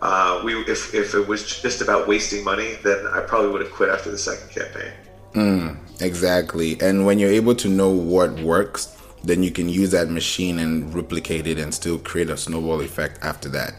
[0.02, 3.72] Uh, we if, if it was just about wasting money, then I probably would have
[3.72, 4.92] quit after the second campaign.
[5.36, 6.78] Mm, exactly.
[6.82, 10.94] And when you're able to know what works, then you can use that machine and
[10.94, 13.74] replicate it and still create a snowball effect after that.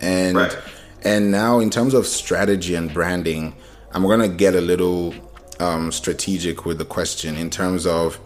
[0.00, 0.56] And right.
[1.02, 3.56] and now in terms of strategy and branding,
[3.90, 5.12] I'm gonna get a little
[5.60, 8.18] um, strategic with the question in terms of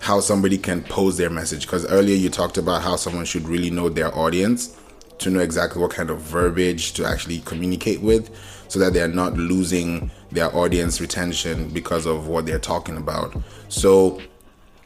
[0.00, 1.66] how somebody can pose their message.
[1.66, 4.76] Because earlier you talked about how someone should really know their audience
[5.18, 8.30] to know exactly what kind of verbiage to actually communicate with
[8.68, 13.36] so that they're not losing their audience retention because of what they're talking about.
[13.68, 14.20] So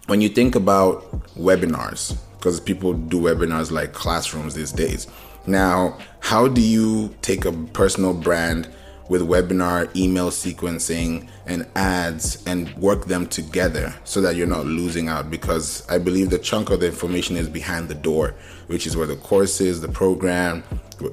[0.07, 5.07] when you think about webinars, because people do webinars like classrooms these days.
[5.47, 8.69] Now, how do you take a personal brand
[9.09, 15.09] with webinar, email sequencing, and ads and work them together so that you're not losing
[15.09, 15.31] out.
[15.31, 18.35] Because I believe the chunk of the information is behind the door,
[18.67, 20.63] which is where the course is, the program,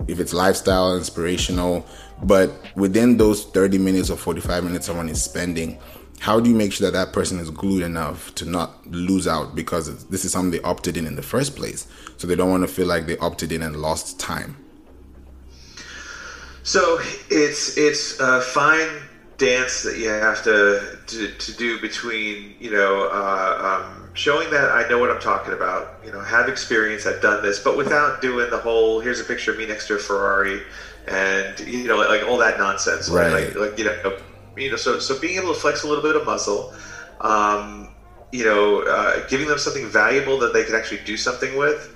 [0.08, 1.86] if it's lifestyle, inspirational.
[2.24, 5.80] But within those 30 minutes or 45 minutes someone is spending,
[6.20, 9.56] how do you make sure that that person is glued enough to not lose out
[9.56, 12.62] because this is something they opted in in the first place so they don't want
[12.62, 14.56] to feel like they opted in and lost time
[16.64, 19.02] so it's it's a fine
[19.38, 24.70] dance that you have to to, to do between you know uh, um, showing that
[24.70, 28.22] I know what I'm talking about, you know, have experience, I've done this, but without
[28.22, 30.62] doing the whole here's a picture of me next to a Ferrari
[31.08, 33.32] and you know like, all that nonsense, right?
[33.32, 34.18] Like, like you know,
[34.56, 36.72] you know, so so being able to flex a little bit of muscle.
[37.22, 37.90] Um,
[38.32, 41.90] you know, uh, giving them something valuable that they can actually do something with.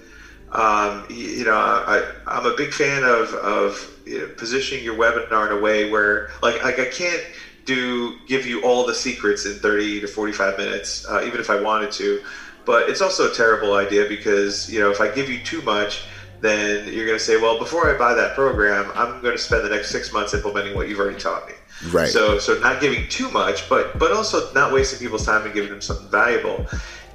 [0.52, 4.96] Um, you, you, know, I, I'm a big fan of, of you know, positioning your
[4.96, 7.24] webinar in a way where like like I can't
[7.66, 11.60] do give you all the secrets in 30 to 45 minutes, uh, even if I
[11.60, 12.22] wanted to.
[12.66, 16.06] But it's also a terrible idea because you know if I give you too much,
[16.42, 19.64] then you're going to say, well, before I buy that program, I'm going to spend
[19.64, 21.54] the next six months implementing what you've already taught me.
[21.92, 22.08] Right.
[22.08, 25.70] So so not giving too much, but but also not wasting people's time and giving
[25.70, 26.66] them something valuable.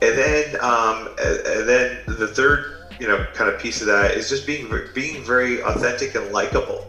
[0.03, 2.61] And then um, and then the third
[2.99, 6.87] you know kind of piece of that is just being being very authentic and likable.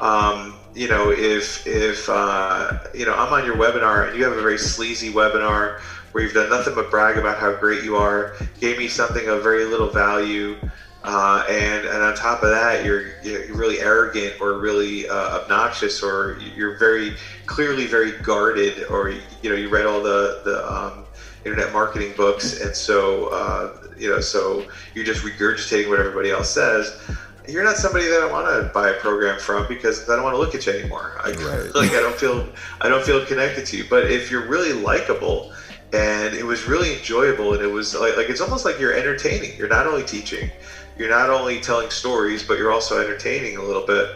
[0.00, 4.32] Um, you know, if if uh, you know I'm on your webinar and you have
[4.32, 5.72] a very sleazy webinar
[6.12, 8.28] where you've done nothing but brag about how great you are,
[8.60, 10.56] gave me something of very little value,
[11.02, 16.02] uh, and and on top of that, you're you're really arrogant or really uh, obnoxious,
[16.02, 17.12] or you're very
[17.46, 21.07] clearly very guarded, or you know you read all the the um,
[21.44, 26.50] internet marketing books, and so uh, you know, so you're just regurgitating what everybody else
[26.50, 27.00] says.
[27.48, 30.34] You're not somebody that I want to buy a program from because I don't want
[30.34, 31.18] to look at you anymore.
[31.24, 31.74] I, right.
[31.74, 32.46] like I don't feel
[32.80, 33.84] I don't feel connected to you.
[33.88, 35.52] But if you're really likable
[35.92, 39.56] and it was really enjoyable and it was like, like it's almost like you're entertaining.
[39.56, 40.50] You're not only teaching,
[40.98, 44.08] you're not only telling stories, but you're also entertaining a little bit.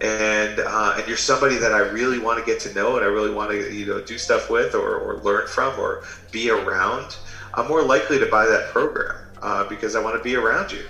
[0.00, 3.08] And uh, and you're somebody that I really want to get to know, and I
[3.08, 7.16] really want to you know do stuff with, or, or learn from, or be around.
[7.54, 10.84] I'm more likely to buy that program uh, because I want to be around you.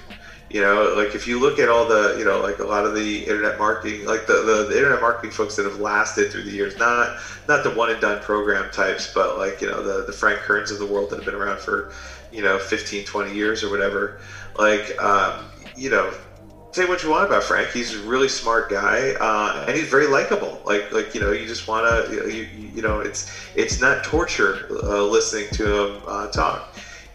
[0.51, 2.95] You know, like if you look at all the, you know, like a lot of
[2.95, 6.51] the internet marketing, like the, the, the, internet marketing folks that have lasted through the
[6.51, 10.13] years, not not the one and done program types, but like, you know, the, the
[10.13, 11.91] Frank Kerns of the world that have been around for,
[12.33, 14.19] you know, 15, 20 years or whatever.
[14.59, 15.45] Like, um,
[15.77, 16.11] you know,
[16.79, 17.71] say what you want about Frank.
[17.71, 20.63] He's a really smart guy, uh, and he's very likable.
[20.65, 24.57] Like, like you know, you just want to, you, you know, it's it's not torture
[24.71, 26.63] uh, listening to him uh, talk.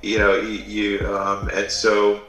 [0.01, 0.59] You know, you,
[0.99, 2.19] you um, and so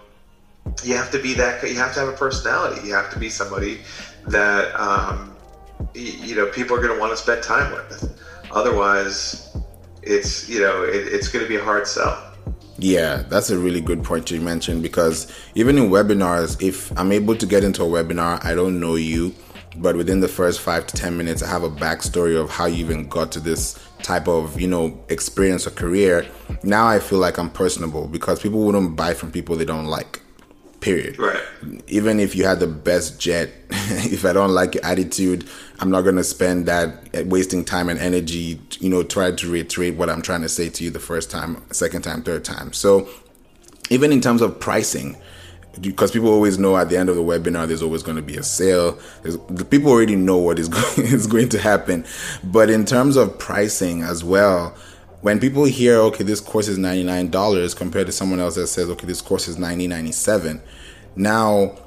[0.84, 3.28] you have to be that you have to have a personality you have to be
[3.28, 3.80] somebody
[4.26, 5.36] that um,
[5.94, 8.08] you know people are going to want to spend time with
[8.50, 9.36] otherwise
[10.02, 12.23] it's you know it, it's going to be a hard sell
[12.84, 17.34] yeah, that's a really good point you mentioned because even in webinars, if I'm able
[17.34, 19.34] to get into a webinar, I don't know you,
[19.78, 22.84] but within the first five to 10 minutes, I have a backstory of how you
[22.84, 26.26] even got to this type of, you know, experience or career.
[26.62, 30.20] Now I feel like I'm personable because people wouldn't buy from people they don't like
[30.84, 31.18] period.
[31.18, 31.42] Right.
[31.88, 35.48] Even if you had the best jet, if I don't like your attitude,
[35.80, 39.50] I'm not going to spend that eh, wasting time and energy, you know, try to
[39.50, 42.74] reiterate what I'm trying to say to you the first time, second time, third time.
[42.74, 43.08] So
[43.88, 45.16] even in terms of pricing,
[45.80, 48.36] because people always know at the end of the webinar there's always going to be
[48.36, 52.04] a sale the people already know what is going, is going to happen
[52.44, 54.72] but in terms of pricing as well
[55.24, 59.06] when people hear, okay, this course is $99 compared to someone else that says, okay,
[59.06, 60.60] this course is $90.97,
[61.16, 61.78] now,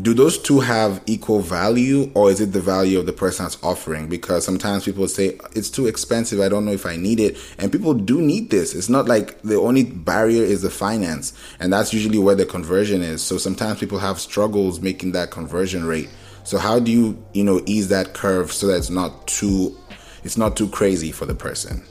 [0.00, 3.62] do those two have equal value or is it the value of the person that's
[3.62, 4.08] offering?
[4.08, 7.36] Because sometimes people say, it's too expensive, I don't know if I need it.
[7.58, 8.74] And people do need this.
[8.74, 11.34] It's not like the only barrier is the finance.
[11.60, 13.20] And that's usually where the conversion is.
[13.20, 16.08] So sometimes people have struggles making that conversion rate.
[16.42, 19.76] So how do you, you know, ease that curve so that it's not too
[20.24, 21.82] it's not too crazy for the person?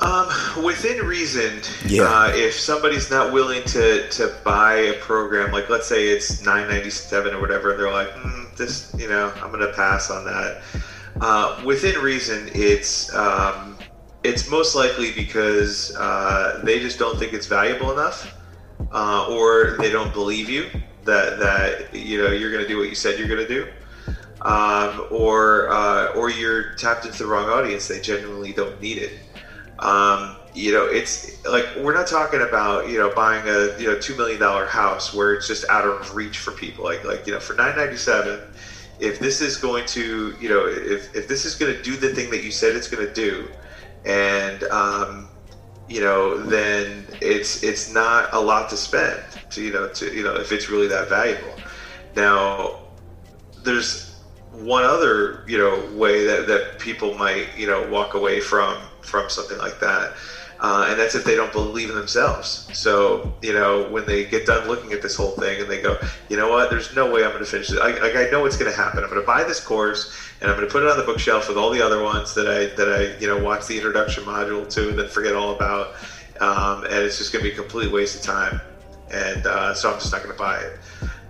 [0.00, 2.04] Um, within reason, yeah.
[2.04, 6.68] Uh, if somebody's not willing to, to buy a program, like let's say it's nine
[6.68, 10.24] ninety seven or whatever, and they're like, mm, this, you know, I'm gonna pass on
[10.24, 10.62] that.
[11.20, 13.76] Uh, within reason, it's um,
[14.24, 18.38] it's most likely because uh, they just don't think it's valuable enough,
[18.92, 20.70] uh, or they don't believe you
[21.04, 23.68] that that you know you're gonna do what you said you're gonna do.
[24.42, 27.88] Um, or uh, or you're tapped into the wrong audience.
[27.88, 29.12] They genuinely don't need it.
[29.80, 33.96] Um, you know, it's like we're not talking about you know buying a you know
[33.96, 36.84] two million dollar house where it's just out of reach for people.
[36.84, 38.40] Like like you know for nine ninety seven,
[38.98, 42.10] if this is going to you know if if this is going to do the
[42.10, 43.48] thing that you said it's going to do,
[44.04, 45.28] and um,
[45.88, 50.22] you know then it's it's not a lot to spend to you know to you
[50.22, 51.56] know if it's really that valuable.
[52.16, 52.74] Now
[53.62, 54.10] there's
[54.52, 59.28] one other you know way that that people might you know walk away from from
[59.28, 60.12] something like that.
[60.60, 62.68] Uh, and that's if they don't believe in themselves.
[62.74, 65.96] So, you know, when they get done looking at this whole thing and they go,
[66.28, 67.78] you know what, there's no way I'm going to finish it.
[67.78, 69.02] I, like, I know what's going to happen.
[69.02, 71.48] I'm going to buy this course and I'm going to put it on the bookshelf
[71.48, 74.68] with all the other ones that I, that I, you know, watch the introduction module
[74.74, 75.92] to and then forget all about.
[76.40, 78.60] Um, and it's just going to be a complete waste of time.
[79.10, 80.78] And uh, so I'm just not going to buy it.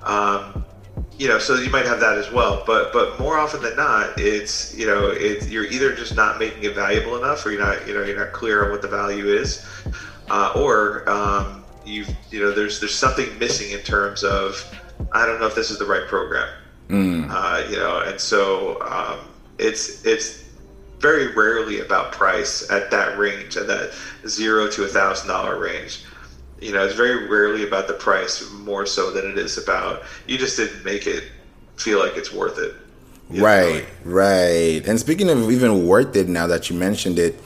[0.02, 0.64] Um,
[1.20, 2.64] you know, so you might have that as well.
[2.66, 6.62] But but more often than not, it's you know, it's you're either just not making
[6.62, 9.26] it valuable enough, or you're not you know you're not clear on what the value
[9.26, 9.62] is,
[10.30, 14.64] uh, or um, you you know there's there's something missing in terms of
[15.12, 16.48] I don't know if this is the right program.
[16.88, 17.28] Mm.
[17.30, 19.18] Uh, you know, and so um,
[19.58, 20.48] it's it's
[21.00, 23.92] very rarely about price at that range, at that
[24.26, 26.02] zero to a thousand dollar range
[26.60, 30.38] you know, it's very rarely about the price more so than it is about you
[30.38, 31.24] just didn't make it
[31.76, 32.74] feel like it's worth it.
[33.30, 34.12] Right, know?
[34.12, 34.82] right.
[34.86, 37.36] And speaking of even worth it, now that you mentioned it,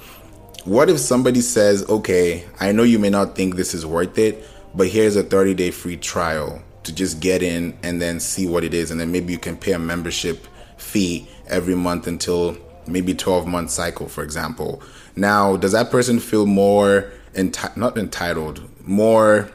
[0.65, 4.45] what if somebody says, okay, I know you may not think this is worth it,
[4.75, 8.65] but here's a 30 day free trial to just get in and then see what
[8.65, 8.91] it is.
[8.91, 10.47] And then maybe you can pay a membership
[10.77, 14.83] fee every month until maybe 12 month cycle, for example.
[15.17, 19.51] Now, does that person feel more enti- not entitled, more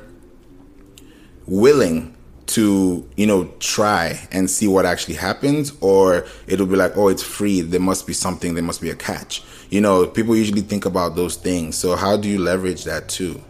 [1.46, 2.16] willing
[2.46, 7.22] to you know try and see what actually happens or it'll be like oh it's
[7.22, 10.84] free there must be something there must be a catch you know people usually think
[10.86, 13.42] about those things so how do you leverage that too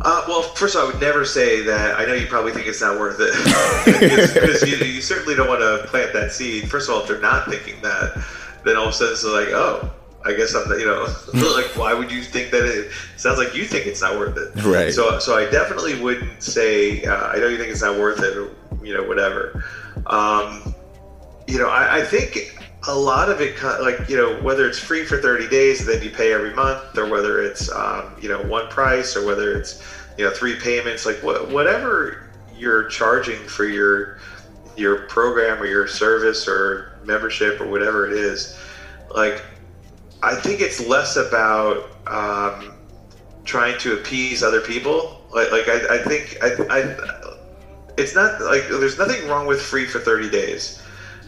[0.00, 1.94] uh, well, first of all, I would never say that.
[1.96, 3.32] I know you probably think it's not worth it
[4.34, 6.68] because you, you, certainly don't want to plant that seed.
[6.68, 8.20] First of all, if they're not thinking that,
[8.64, 9.88] then all of a sudden it's like, oh,
[10.24, 13.64] I guess I'm, you know, like, why would you think that it sounds like you
[13.64, 14.64] think it's not worth it?
[14.64, 14.92] Right.
[14.92, 18.36] So, so I definitely wouldn't say, uh, I know you think it's not worth it,
[18.36, 18.50] or,
[18.82, 19.64] you know, whatever.
[20.06, 20.74] Um,
[21.46, 22.58] you know, I, I think
[22.88, 26.02] a lot of it, like, you know, whether it's free for 30 days and then
[26.02, 29.82] you pay every month, or whether it's, um, you know, one price, or whether it's,
[30.16, 34.18] you know, three payments, like, wh- whatever you're charging for your,
[34.76, 38.58] your program or your service or membership or whatever it is,
[39.14, 39.42] like
[40.24, 42.72] I think it's less about um,
[43.44, 45.20] trying to appease other people.
[45.32, 47.34] Like, like I, I think I, I,
[47.98, 50.80] it's not like there's nothing wrong with free for 30 days.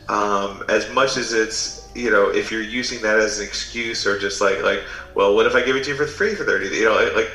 [0.08, 4.18] Um, as much as it's you know if you're using that as an excuse or
[4.18, 4.84] just like like
[5.14, 6.78] well what if I give it to you for free for 30 days?
[6.78, 7.30] You know like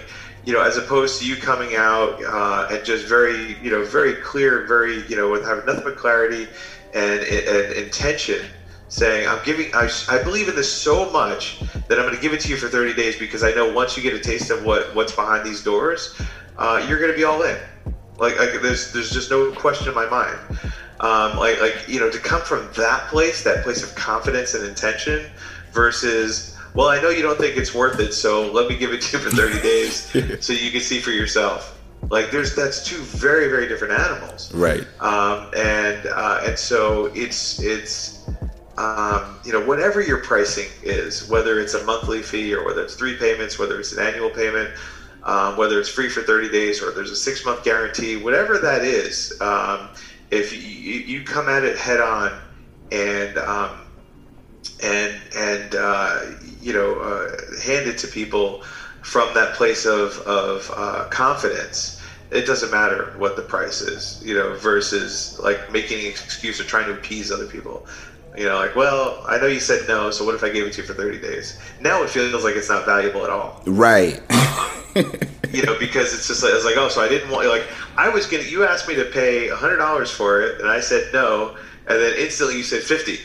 [0.46, 4.14] you know as opposed to you coming out uh, and just very you know very
[4.16, 6.48] clear very you know with having nothing but clarity
[6.94, 8.42] and, and intention
[8.92, 12.34] saying, I'm giving, I, I believe in this so much that I'm going to give
[12.34, 14.66] it to you for 30 days because I know once you get a taste of
[14.66, 16.14] what, what's behind these doors,
[16.58, 17.58] uh, you're going to be all in.
[18.20, 20.38] Like, like, there's, there's just no question in my mind.
[21.00, 24.68] Um, like, like, you know, to come from that place, that place of confidence and
[24.68, 25.26] intention
[25.72, 29.02] versus, well, I know you don't think it's worth it, so let me give it
[29.04, 30.12] to you for 30 days
[30.46, 31.78] so you can see for yourself.
[32.10, 34.86] Like there's that's two very very different animals, right?
[35.00, 38.28] Um, and uh, and so it's it's
[38.78, 42.96] um, you know, whatever your pricing is, whether it's a monthly fee or whether it's
[42.96, 44.72] three payments, whether it's an annual payment,
[45.24, 48.84] um, whether it's free for 30 days or there's a six month guarantee, whatever that
[48.84, 49.90] is, um,
[50.32, 52.42] if you, you, come at it head on
[52.92, 53.86] and, um,
[54.82, 57.28] and, and, uh, you know, uh,
[57.62, 58.60] hand it to people
[59.02, 61.94] from that place of, of uh, confidence,
[62.32, 66.64] it doesn't matter what the price is, you know, versus like making an excuse or
[66.64, 67.84] trying to appease other people.
[68.38, 70.74] You know, like, well, I know you said no, so what if I gave it
[70.74, 71.60] to you for 30 days?
[71.82, 73.62] Now it feels like it's not valuable at all.
[73.66, 74.22] Right.
[75.52, 77.66] you know, because it's just like, it's like, oh, so I didn't want, like,
[77.98, 81.12] I was going to, you asked me to pay $100 for it, and I said
[81.14, 81.58] no,
[81.88, 83.20] and then instantly you said 50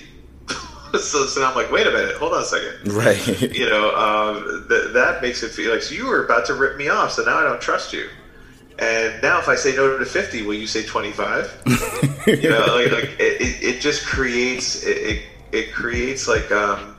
[0.93, 2.93] so, so now I'm like, wait a minute, hold on a second.
[2.93, 3.43] Right.
[3.55, 6.77] You know, um, th- that makes it feel like, so you were about to rip
[6.77, 8.09] me off, so now I don't trust you.
[8.79, 11.51] And now, if I say no to fifty, will you say twenty five?
[12.27, 15.23] you know, like, like it, it, just creates it,
[15.53, 16.95] it, creates like um,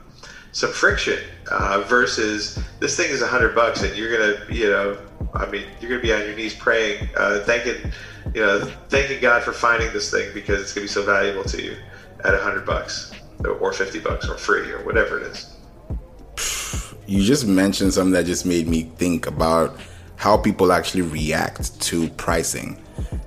[0.50, 1.20] some friction
[1.52, 4.98] uh, versus this thing is a hundred bucks and you're gonna you know
[5.34, 7.92] I mean you're gonna be on your knees praying, uh, thanking
[8.34, 11.62] you know thanking God for finding this thing because it's gonna be so valuable to
[11.62, 11.76] you
[12.24, 13.12] at a hundred bucks
[13.44, 15.54] or fifty bucks or free or whatever it is.
[17.06, 19.78] You just mentioned something that just made me think about
[20.18, 22.76] how people actually react to pricing.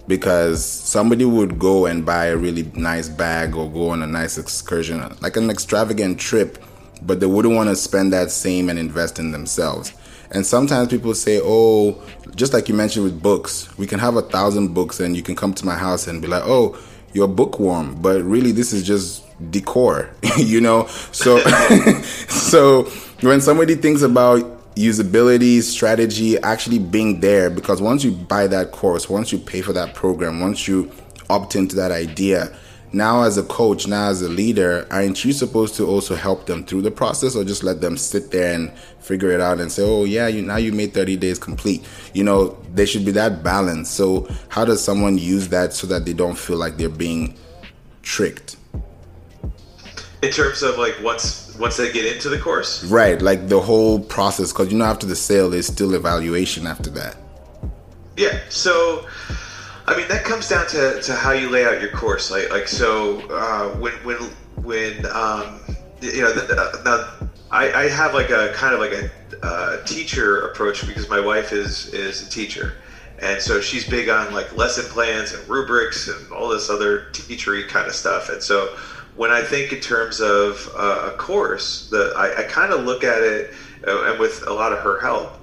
[0.07, 4.37] Because somebody would go and buy a really nice bag or go on a nice
[4.37, 6.61] excursion like an extravagant trip
[7.03, 9.93] but they wouldn't want to spend that same and invest in themselves.
[10.31, 12.01] And sometimes people say oh
[12.35, 15.35] just like you mentioned with books we can have a thousand books and you can
[15.35, 16.77] come to my house and be like oh
[17.13, 20.87] you're bookworm but really this is just decor you know?
[21.13, 21.39] So
[22.27, 22.83] so
[23.21, 27.49] when somebody thinks about usability strategy actually being there.
[27.49, 30.91] Because once you buy that course once you pay for that program once you
[31.29, 32.53] opt into that idea
[32.93, 36.63] now as a coach now as a leader aren't you supposed to also help them
[36.63, 39.81] through the process or just let them sit there and figure it out and say
[39.83, 41.85] oh yeah you now you made 30 days complete.
[42.13, 43.89] You know there should be that balance.
[43.89, 47.37] So how does someone use that so that they don't feel like they're being
[48.01, 48.57] tricked?
[50.21, 52.83] In terms of like once once they get into the course.
[52.85, 56.89] Right like the whole process because you know after the sale there's still evaluation after
[56.91, 57.15] that.
[58.17, 59.07] Yeah so
[59.87, 62.67] i mean that comes down to, to how you lay out your course like like
[62.67, 64.17] so uh, when when
[64.63, 65.59] when um,
[66.01, 69.09] you know the, uh, now I, I have like a kind of like a
[69.43, 72.75] uh, teacher approach because my wife is is a teacher.
[73.19, 77.67] And so she's big on like lesson plans and rubrics and all this other teachery
[77.67, 78.29] kind of stuff.
[78.29, 78.75] And so
[79.15, 83.03] when I think in terms of uh, a course, the, I, I kind of look
[83.03, 83.51] at it,
[83.87, 85.37] uh, and with a lot of her help,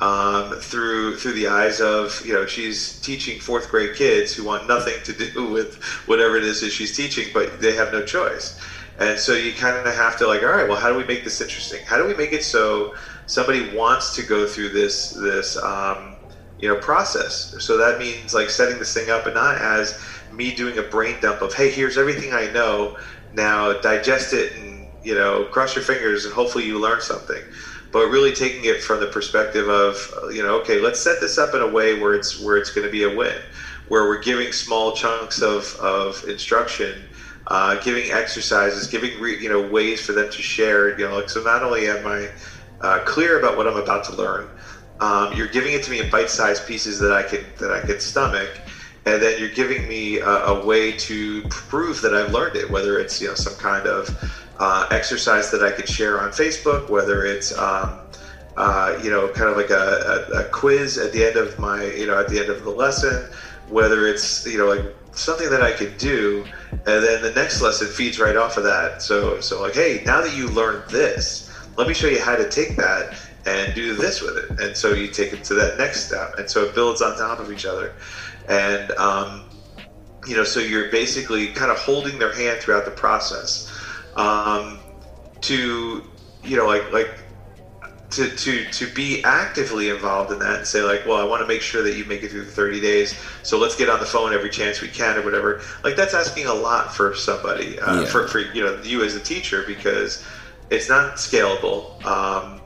[0.00, 4.68] um, through through the eyes of you know she's teaching fourth grade kids who want
[4.68, 8.60] nothing to do with whatever it is that she's teaching, but they have no choice.
[8.98, 11.24] And so you kind of have to like, all right, well, how do we make
[11.24, 11.80] this interesting?
[11.84, 12.94] How do we make it so
[13.26, 16.18] somebody wants to go through this this um,
[16.58, 17.54] you know process?
[17.60, 19.98] So that means like setting this thing up and not as
[20.30, 22.96] me doing a brain dump of, hey, here's everything I know
[23.34, 27.42] now digest it and you know cross your fingers and hopefully you learn something.
[27.92, 31.54] But really taking it from the perspective of you know okay let's set this up
[31.54, 33.42] in a way where it's where it's going to be a win,
[33.86, 37.06] where we're giving small chunks of of instruction
[37.48, 40.90] uh, giving exercises, giving re, you know ways for them to share.
[40.90, 41.40] You know, like so.
[41.40, 42.30] Not only am I
[42.80, 44.50] uh, clear about what I'm about to learn,
[45.00, 48.00] um, you're giving it to me in bite-sized pieces that I can that I can
[48.00, 48.50] stomach,
[49.06, 52.70] and then you're giving me a, a way to prove that I've learned it.
[52.70, 54.10] Whether it's you know some kind of
[54.58, 58.00] uh, exercise that I could share on Facebook, whether it's um,
[58.56, 61.84] uh, you know kind of like a, a, a quiz at the end of my
[61.84, 63.28] you know at the end of the lesson,
[63.66, 64.82] whether it's you know like
[65.12, 66.44] something that I could do,
[66.86, 69.00] and then the next lesson feeds right off of that.
[69.00, 71.42] So, so like, hey, now that you learned this,
[71.76, 73.06] let me show you how to take that
[73.46, 74.46] and do this with it.
[74.58, 77.38] And so you take it to that next step, and so it builds on top
[77.40, 77.92] of each other,
[78.48, 79.44] and um,
[80.26, 83.70] you know, so you're basically kind of holding their hand throughout the process.
[84.16, 84.78] Um,
[85.42, 86.02] to
[86.42, 87.10] you know, like like
[88.14, 91.48] to, to to be actively involved in that and say like well i want to
[91.48, 94.06] make sure that you make it through the 30 days so let's get on the
[94.06, 98.02] phone every chance we can or whatever like that's asking a lot for somebody uh,
[98.02, 98.06] yeah.
[98.06, 100.24] for, for you know you as a teacher because
[100.70, 102.60] it's not scalable um,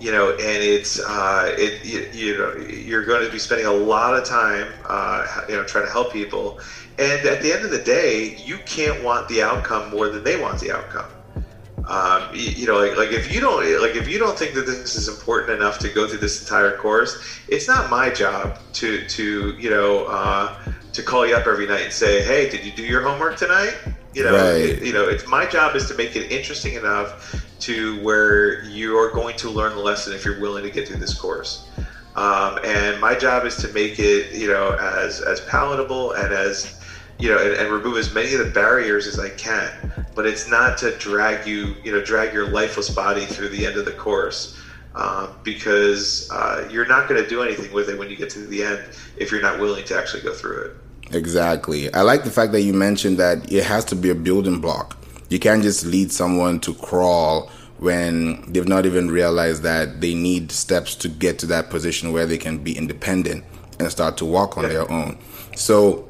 [0.00, 3.72] you know and it's uh, it you, you, know you're going to be spending a
[3.72, 6.58] lot of time uh, you know trying to help people
[6.98, 10.40] and at the end of the day you can't want the outcome more than they
[10.40, 11.10] want the outcome
[11.90, 14.64] um, you, you, know, like, like if you don't like if you don't think that
[14.64, 19.04] this is important enough to go through this entire course, it's not my job to
[19.08, 20.56] to you know uh,
[20.92, 23.76] to call you up every night and say, hey, did you do your homework tonight?
[24.14, 24.60] You know, right.
[24.60, 28.96] it, you know, it's my job is to make it interesting enough to where you
[28.98, 31.68] are going to learn the lesson if you're willing to get through this course.
[32.16, 36.80] Um, and my job is to make it, you know, as as palatable and as
[37.18, 39.70] you know, and, and, remove as many of the barriers as I can.
[40.14, 43.76] But it's not to drag you, you know, drag your lifeless body through the end
[43.76, 44.56] of the course.
[44.94, 48.40] Um, because uh, you're not going to do anything with it when you get to
[48.40, 48.82] the end
[49.16, 50.76] if you're not willing to actually go through it.
[51.14, 51.92] Exactly.
[51.94, 54.99] I like the fact that you mentioned that it has to be a building block.
[55.30, 60.52] You can't just lead someone to crawl when they've not even realized that they need
[60.52, 63.44] steps to get to that position where they can be independent
[63.78, 65.18] and start to walk on their own.
[65.56, 66.06] So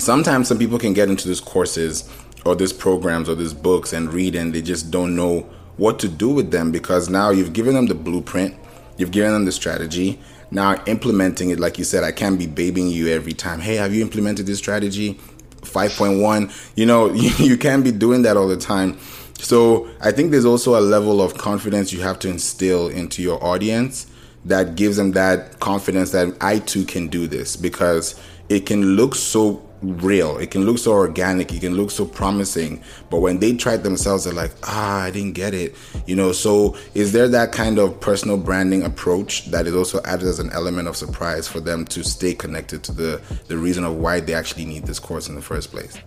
[0.00, 2.10] sometimes some people can get into these courses
[2.44, 5.40] or these programs or these books and read and they just don't know
[5.76, 8.54] what to do with them because now you've given them the blueprint,
[8.96, 10.18] you've given them the strategy.
[10.50, 13.60] Now implementing it, like you said, I can't be babying you every time.
[13.60, 15.18] Hey, have you implemented this strategy?
[15.66, 16.72] 5.1.
[16.76, 18.98] You know, you, you can't be doing that all the time.
[19.38, 23.42] So I think there's also a level of confidence you have to instill into your
[23.44, 24.06] audience
[24.46, 29.14] that gives them that confidence that I too can do this because it can look
[29.14, 30.38] so real.
[30.38, 31.52] It can look so organic.
[31.52, 32.82] It can look so promising.
[33.10, 35.74] But when they try it themselves, they're like, ah, I didn't get it.
[36.06, 40.26] You know, so is there that kind of personal branding approach that is also added
[40.26, 43.96] as an element of surprise for them to stay connected to the, the reason of
[43.96, 45.98] why they actually need this course in the first place?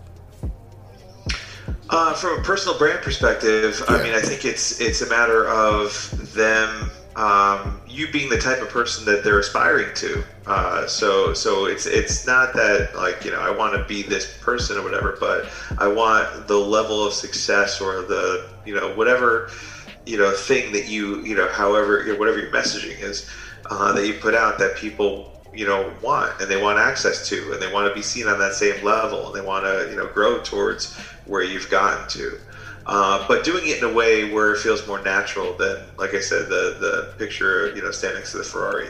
[1.92, 3.96] Uh, from a personal brand perspective, yeah.
[3.96, 8.62] I mean, I think it's it's a matter of them um, you being the type
[8.62, 10.24] of person that they're aspiring to.
[10.46, 14.38] Uh, so so it's it's not that like you know I want to be this
[14.40, 15.46] person or whatever, but
[15.78, 19.50] I want the level of success or the you know whatever
[20.06, 23.30] you know thing that you you know however you know, whatever your messaging is
[23.70, 27.52] uh, that you put out that people you know want and they want access to
[27.52, 29.98] and they want to be seen on that same level and they want to you
[29.98, 30.96] know grow towards
[31.26, 32.40] where you've gotten to.
[32.90, 36.20] Uh, but doing it in a way where it feels more natural than, like I
[36.20, 38.88] said, the the picture, you know, standing next to the Ferrari.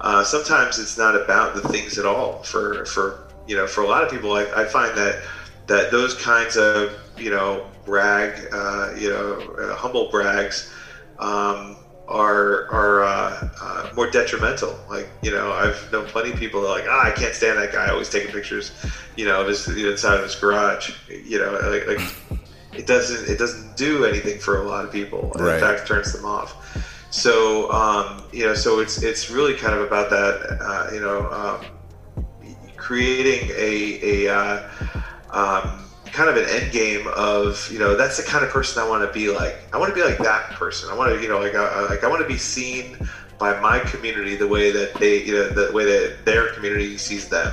[0.00, 2.42] Uh, sometimes it's not about the things at all.
[2.44, 5.22] For for you know, for a lot of people, I, I find that
[5.66, 10.72] that those kinds of you know brag, uh, you know, uh, humble brags.
[11.18, 11.76] Um,
[12.08, 14.78] are are uh, uh, more detrimental.
[14.88, 17.58] Like you know, I've known plenty of people that are like, ah, I can't stand
[17.58, 17.88] that guy.
[17.90, 18.72] Always taking pictures,
[19.16, 20.94] you know, of his inside of his garage.
[21.08, 22.40] You know, like, like
[22.72, 25.32] it doesn't it doesn't do anything for a lot of people.
[25.36, 25.54] Right.
[25.54, 26.56] In fact, turns them off.
[27.10, 30.58] So um, you know, so it's it's really kind of about that.
[30.60, 31.66] Uh, you know, um,
[32.76, 34.68] creating a a uh,
[35.30, 38.88] um, kind of an end game of you know that's the kind of person I
[38.88, 39.56] want to be like.
[39.72, 40.88] I want to be like that person.
[40.90, 42.96] I want to you know like uh, like I want to be seen
[43.38, 47.28] by my community the way that they you know the way that their community sees
[47.28, 47.52] them.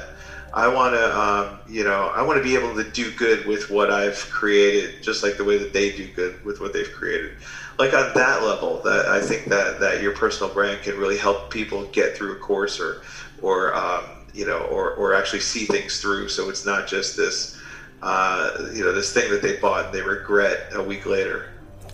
[0.59, 3.69] I want to, um, you know, I want to be able to do good with
[3.69, 7.31] what I've created, just like the way that they do good with what they've created.
[7.77, 11.49] Like on that level, that I think that that your personal brand can really help
[11.49, 13.03] people get through a course or,
[13.41, 14.03] or um,
[14.33, 16.27] you know, or or actually see things through.
[16.27, 17.57] So it's not just this,
[18.01, 21.51] uh, you know, this thing that they bought and they regret a week later.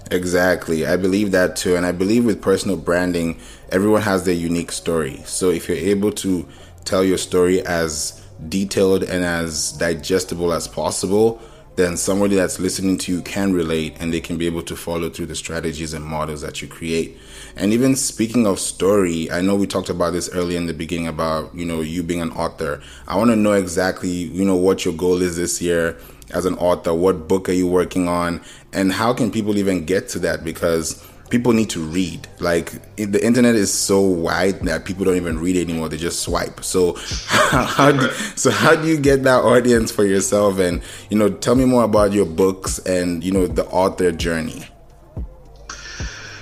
[0.10, 0.88] Exactly.
[0.88, 1.76] I believe that too.
[1.76, 3.40] And I believe with personal branding,
[3.70, 5.22] everyone has their unique story.
[5.26, 6.48] So if you're able to
[6.84, 11.42] tell your story as detailed and as digestible as possible,
[11.76, 15.10] then somebody that's listening to you can relate and they can be able to follow
[15.10, 17.18] through the strategies and models that you create.
[17.58, 21.08] And even speaking of story, I know we talked about this earlier in the beginning
[21.08, 22.82] about, you know, you being an author.
[23.08, 25.98] I want to know exactly, you know, what your goal is this year
[26.34, 26.94] as an author.
[26.94, 28.42] What book are you working on?
[28.72, 30.44] And how can people even get to that?
[30.44, 32.28] Because people need to read.
[32.40, 36.64] Like the internet is so wide that people don't even read anymore; they just swipe.
[36.64, 36.94] So,
[37.28, 40.60] how do, so how do you get that audience for yourself?
[40.60, 44.66] And you know, tell me more about your books and you know the author journey.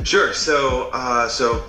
[0.04, 0.34] Sure.
[0.34, 1.64] So, uh, so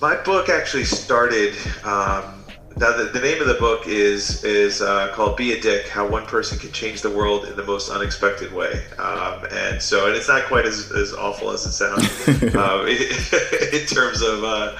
[0.00, 1.54] my book actually started.
[1.84, 2.35] Um,
[2.78, 6.06] now, the, the, name of the book is is uh, called "Be a Dick: How
[6.06, 10.14] One Person Can Change the World in the Most Unexpected Way," um, and so, and
[10.14, 12.86] it's not quite as, as awful as it sounds um,
[13.72, 14.44] in terms of.
[14.44, 14.76] Uh,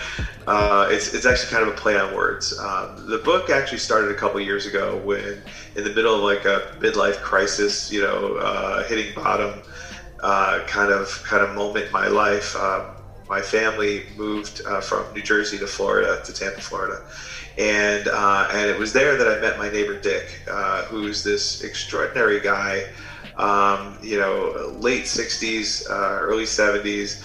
[0.47, 2.57] uh, it's it's actually kind of a play on words.
[2.59, 5.42] Um, the book actually started a couple years ago when,
[5.74, 9.61] in the middle of like a midlife crisis, you know, uh, hitting bottom,
[10.22, 12.55] uh, kind of kind of moment in my life.
[12.57, 12.90] Um,
[13.28, 17.03] my family moved uh, from New Jersey to Florida to Tampa, Florida
[17.57, 21.61] and uh, and it was there that I met my neighbor Dick, uh, who's this
[21.61, 22.86] extraordinary guy.
[23.36, 27.16] Um, you know, late '60s, uh, early '70s.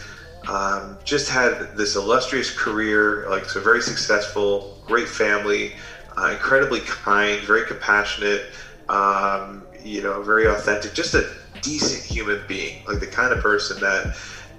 [0.48, 5.72] Um, just had this illustrious career, like so very successful, great family,
[6.18, 8.44] uh, incredibly kind, very compassionate.
[8.90, 11.24] Um, you know, very authentic, just a
[11.62, 14.06] decent human being, like the kind of person that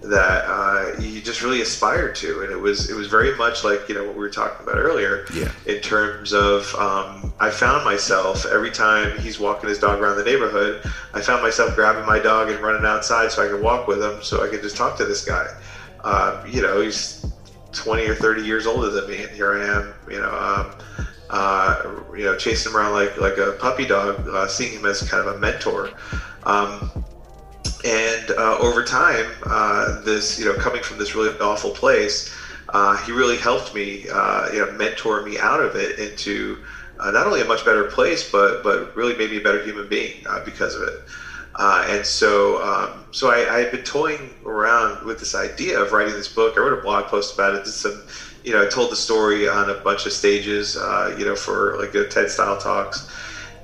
[0.02, 3.88] that uh, you just really aspired to, and it was it was very much like
[3.88, 5.24] you know what we were talking about earlier.
[5.32, 5.50] Yeah.
[5.66, 10.24] In terms of, um, I found myself every time he's walking his dog around the
[10.24, 10.84] neighborhood,
[11.14, 14.22] I found myself grabbing my dog and running outside so I could walk with him,
[14.22, 15.46] so I could just talk to this guy.
[16.02, 17.24] Uh, you know, he's
[17.72, 19.94] 20 or 30 years older than me, and here I am.
[20.10, 20.34] You know.
[20.34, 20.74] Um,
[21.30, 25.08] uh, you know, chasing him around like like a puppy dog, uh, seeing him as
[25.08, 25.90] kind of a mentor.
[26.44, 26.90] Um,
[27.84, 32.24] and uh, over time, uh, this you know coming from this really awful place,
[32.72, 36.58] uh, he really helped me, uh, you know, mentor me out of it into
[37.00, 39.88] uh, not only a much better place, but but really made me a better human
[39.88, 40.94] being uh, because of it.
[41.58, 46.14] and so, um, so I, I, had been toying around with this idea of writing
[46.14, 46.54] this book.
[46.56, 47.64] I wrote a blog post about it.
[47.64, 48.00] Did some,
[48.44, 50.76] you know, I told the story on a bunch of stages,
[51.18, 53.06] you know, for like a TED style talks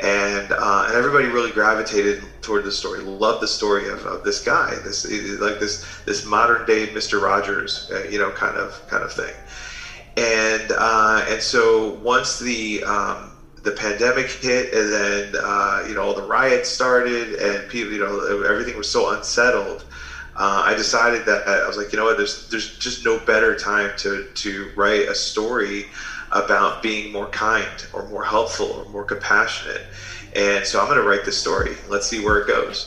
[0.01, 4.41] and uh, and everybody really gravitated toward the story, loved the story of, of this
[4.41, 5.05] guy, this
[5.41, 9.35] like this this modern day Mister Rogers, uh, you know, kind of kind of thing.
[10.17, 13.33] And uh, and so once the um,
[13.63, 17.99] the pandemic hit, and then uh, you know all the riots started, and people, you
[17.99, 19.85] know, everything was so unsettled.
[20.37, 23.55] Uh, I decided that I was like, you know what, there's there's just no better
[23.55, 25.87] time to to write a story
[26.33, 29.83] about being more kind or more helpful or more compassionate.
[30.33, 31.79] And so I'm going to write this story.
[31.87, 32.87] Let's see where it goes.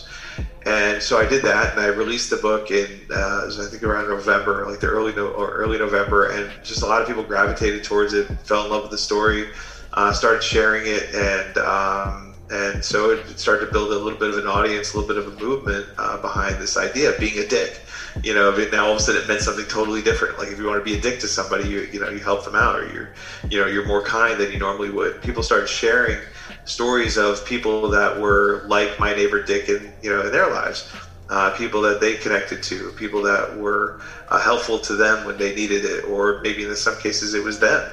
[0.66, 4.08] And so I did that, and I released the book in uh, I think around
[4.08, 7.82] November, like the early no- or early November, and just a lot of people gravitated
[7.84, 9.48] towards it, fell in love with the story,
[9.94, 14.30] uh, started sharing it, and um, and so it started to build a little bit
[14.30, 17.38] of an audience, a little bit of a movement uh, behind this idea of being
[17.39, 17.80] a dick
[18.24, 20.38] you know, now all of a sudden it meant something totally different.
[20.38, 22.43] Like if you want to be a dick to somebody, you you know, you help
[22.45, 23.09] them out, or you're,
[23.49, 25.22] you know, you're more kind than you normally would.
[25.22, 26.18] People started sharing
[26.66, 30.91] stories of people that were like my neighbor Dick in you know in their lives.
[31.30, 35.55] Uh, people that they connected to, people that were uh, helpful to them when they
[35.55, 37.89] needed it, or maybe in some cases it was them.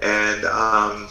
[0.00, 1.08] And um,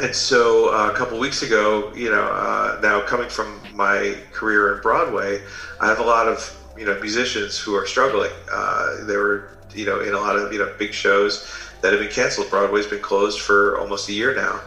[0.00, 4.74] and so uh, a couple weeks ago, you know, uh, now coming from my career
[4.74, 5.40] in Broadway,
[5.80, 8.30] I have a lot of you know musicians who are struggling.
[8.50, 11.46] Uh, they were you know in a lot of you know big shows
[11.80, 12.50] that have been canceled.
[12.50, 14.60] Broadway's been closed for almost a year now,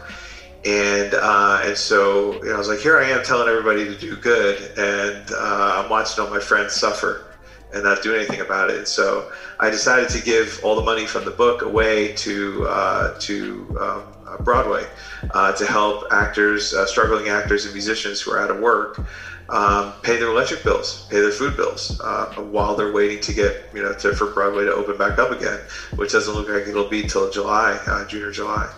[0.64, 3.96] and uh, and so you know, I was like, here I am telling everybody to
[3.96, 7.24] do good, and uh, I'm watching all my friends suffer
[7.72, 8.86] and not do anything about it.
[8.86, 9.24] So
[9.58, 14.12] I decided to give all the money from the book away to uh, to um,
[14.44, 14.86] Broadway
[15.30, 19.00] uh, to help actors, uh, struggling actors and musicians who are out of work
[19.48, 23.68] um, pay their electric bills, pay their food bills uh, while they're waiting to get
[23.74, 25.60] you know to, for Broadway to open back up again,
[25.96, 28.72] which doesn't look like it'll be till July, uh, June or July.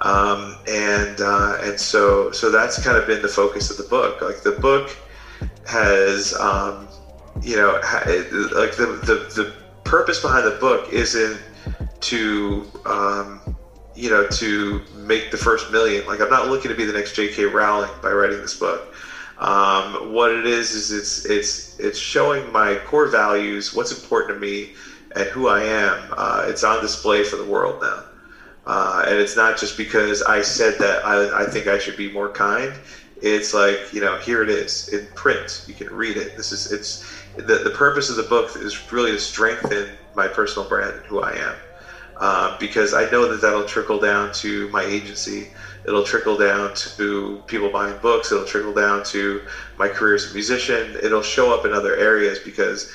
[0.00, 4.20] Um, and uh, and so so that's kind of been the focus of the book.
[4.20, 4.96] Like the book
[5.66, 6.88] has um,
[7.40, 7.74] you know
[8.54, 11.40] like the, the the purpose behind the book isn't
[12.00, 13.40] to um,
[13.94, 16.04] you know to make the first million.
[16.06, 17.44] Like I'm not looking to be the next J.K.
[17.44, 18.91] Rowling by writing this book.
[19.42, 24.40] Um, what it is is it's it's it's showing my core values, what's important to
[24.40, 24.70] me,
[25.16, 26.12] and who I am.
[26.16, 28.04] Uh, it's on display for the world now,
[28.66, 32.08] uh, and it's not just because I said that I, I think I should be
[32.08, 32.78] more kind.
[33.16, 35.62] It's like you know, here it is in print.
[35.66, 36.34] You can read it.
[36.36, 36.98] This is it's
[37.36, 41.20] the the purpose of the book is really to strengthen my personal brand and who
[41.20, 41.56] I am,
[42.16, 45.48] uh, because I know that that'll trickle down to my agency.
[45.86, 48.30] It'll trickle down to people buying books.
[48.30, 49.42] It'll trickle down to
[49.78, 50.96] my career as a musician.
[51.02, 52.92] It'll show up in other areas because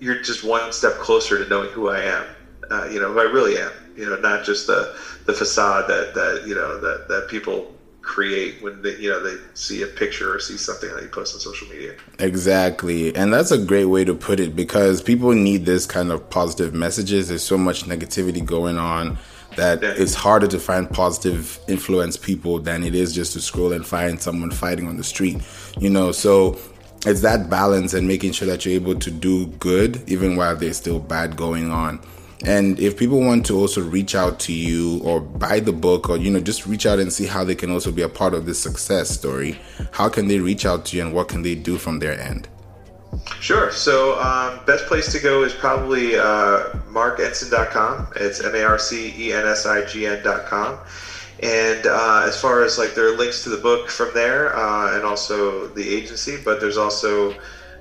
[0.00, 2.26] you're just one step closer to knowing who I am.
[2.70, 3.70] Uh, you know who I really am.
[3.96, 4.96] You know, not just the
[5.26, 9.36] the facade that that you know that that people create when they you know they
[9.54, 11.94] see a picture or see something that you post on social media.
[12.18, 13.14] Exactly.
[13.14, 16.74] And that's a great way to put it because people need this kind of positive
[16.74, 17.28] messages.
[17.28, 19.18] There's so much negativity going on
[19.58, 19.94] that yeah.
[19.96, 24.20] it's harder to find positive influence people than it is just to scroll and find
[24.20, 25.36] someone fighting on the street.
[25.78, 26.58] You know, so
[27.06, 30.76] it's that balance and making sure that you're able to do good even while there's
[30.76, 32.00] still bad going on.
[32.44, 36.16] And if people want to also reach out to you or buy the book or,
[36.16, 38.46] you know, just reach out and see how they can also be a part of
[38.46, 39.58] this success story,
[39.90, 42.48] how can they reach out to you and what can they do from their end?
[43.40, 43.70] Sure.
[43.70, 48.08] So, um, best place to go is probably uh, marcensign.com.
[48.16, 50.78] It's M A R C E N S I G N.com.
[51.40, 54.96] And uh, as far as like there are links to the book from there uh,
[54.96, 57.36] and also the agency, but there's also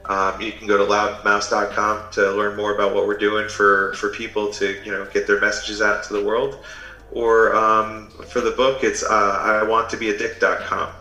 [0.05, 4.09] um, you can go to loudmouse.com to learn more about what we're doing for, for
[4.09, 6.57] people to you know get their messages out to the world.
[7.11, 10.93] Or um, for the book, it's uh, I want to be a dick.com.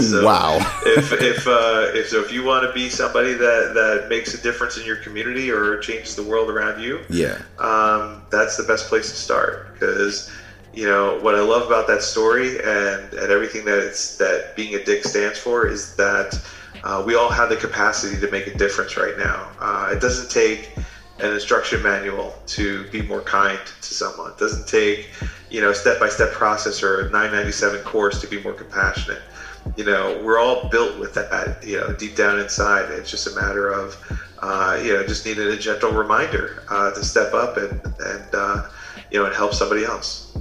[0.00, 0.58] so wow.
[0.86, 4.42] if if uh, if so, if you want to be somebody that that makes a
[4.42, 8.88] difference in your community or changes the world around you, yeah, um, that's the best
[8.88, 10.30] place to start because
[10.72, 14.74] you know what I love about that story and and everything that it's that being
[14.74, 16.40] a dick stands for is that
[16.82, 19.50] uh, we all have the capacity to make a difference right now.
[19.60, 20.74] Uh, it doesn't take
[21.20, 24.32] an instruction manual to be more kind to someone.
[24.32, 25.10] It doesn't take,
[25.50, 29.22] you know, a step-by-step process or a 997 course to be more compassionate.
[29.76, 32.90] You know, we're all built with that, you know, deep down inside.
[32.90, 33.96] It's just a matter of,
[34.40, 38.68] uh, you know, just needing a gentle reminder uh, to step up and, and uh,
[39.10, 40.36] you know, and help somebody else.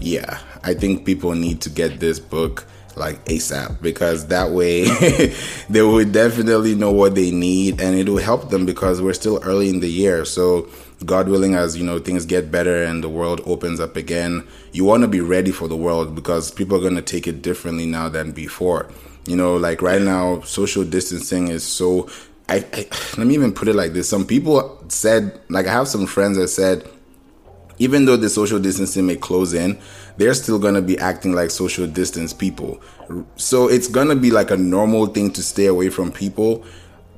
[0.00, 4.84] Yeah, I think people need to get this book like ASAP because that way
[5.70, 9.40] they would definitely know what they need and it will help them because we're still
[9.42, 10.24] early in the year.
[10.24, 10.68] So
[11.04, 14.84] God willing, as you know, things get better and the world opens up again, you
[14.84, 17.86] want to be ready for the world because people are going to take it differently
[17.86, 18.88] now than before.
[19.26, 22.08] You know, like right now, social distancing is so.
[22.48, 22.88] I, I
[23.18, 26.36] let me even put it like this: some people said, like I have some friends
[26.38, 26.88] that said,
[27.82, 29.76] even though the social distancing may close in,
[30.16, 32.80] they're still going to be acting like social distance people.
[33.34, 36.64] So it's going to be like a normal thing to stay away from people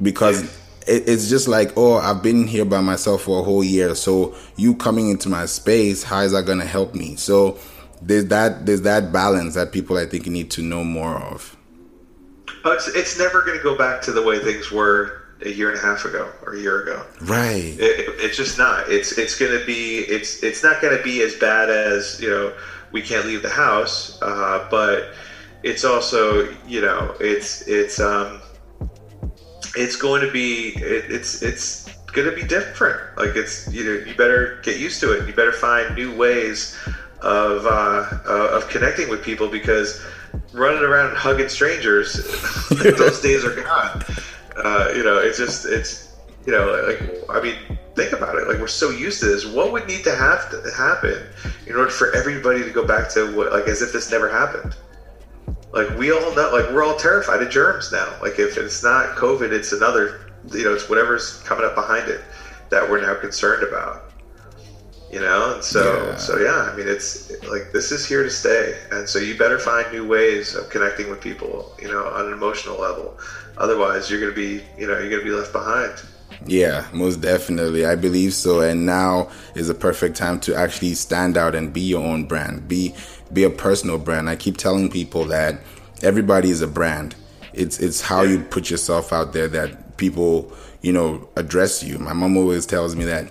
[0.01, 0.43] because
[0.87, 3.95] it, it's just like, oh, I've been here by myself for a whole year.
[3.95, 7.17] So you coming into my space, how is that going to help me?
[7.17, 7.59] So
[8.01, 11.59] there's that there's that balance that people I think need to know more of.
[12.65, 15.79] It's, it's never going to go back to the way things were a year and
[15.79, 17.05] a half ago or a year ago.
[17.23, 17.77] Right.
[17.79, 18.89] It, it, it's just not.
[18.89, 19.99] It's it's going to be.
[20.01, 22.53] It's it's not going to be as bad as you know.
[22.93, 25.13] We can't leave the house, uh, but
[25.63, 28.41] it's also you know it's it's um
[29.77, 33.01] it's going to be it, it's it's going to be different.
[33.17, 35.27] Like it's you know you better get used to it.
[35.27, 36.77] You better find new ways
[37.21, 40.05] of uh, uh, of connecting with people because
[40.53, 42.15] running around hugging strangers,
[42.71, 44.03] those days are gone.
[44.57, 46.15] Uh, you know, it's just it's
[46.47, 47.01] you know like
[47.31, 49.47] I mean think about it like we're so used to this.
[49.47, 51.27] What would need to have to happen
[51.67, 54.77] in order for everybody to go back to what like as if this never happened?
[55.73, 58.17] Like we all know, like we're all terrified of germs now.
[58.23, 60.21] Like if it's not COVID, it's another
[60.53, 62.21] you know it's whatever's coming up behind it
[62.71, 64.14] that we're now concerned about
[65.15, 65.55] you know?
[65.55, 66.17] And so yeah.
[66.17, 68.77] so yeah i mean it's like this is here to stay.
[68.91, 72.33] And so you better find new ways of connecting with people you know on an
[72.33, 73.17] emotional level.
[73.57, 75.95] Otherwise you're gonna be you know you're gonna be left behind.
[76.47, 77.87] Yeah most definitely.
[77.87, 78.61] I believe so.
[78.61, 82.67] And now is a perfect time to actually stand out and be your own brand.
[82.67, 82.93] Be
[83.33, 84.29] be a personal brand.
[84.29, 85.61] I keep telling people that
[86.03, 87.15] everybody is a brand.
[87.53, 90.53] It's it's how you put yourself out there that people
[90.83, 91.99] you know address you.
[91.99, 93.31] My mom always tells me that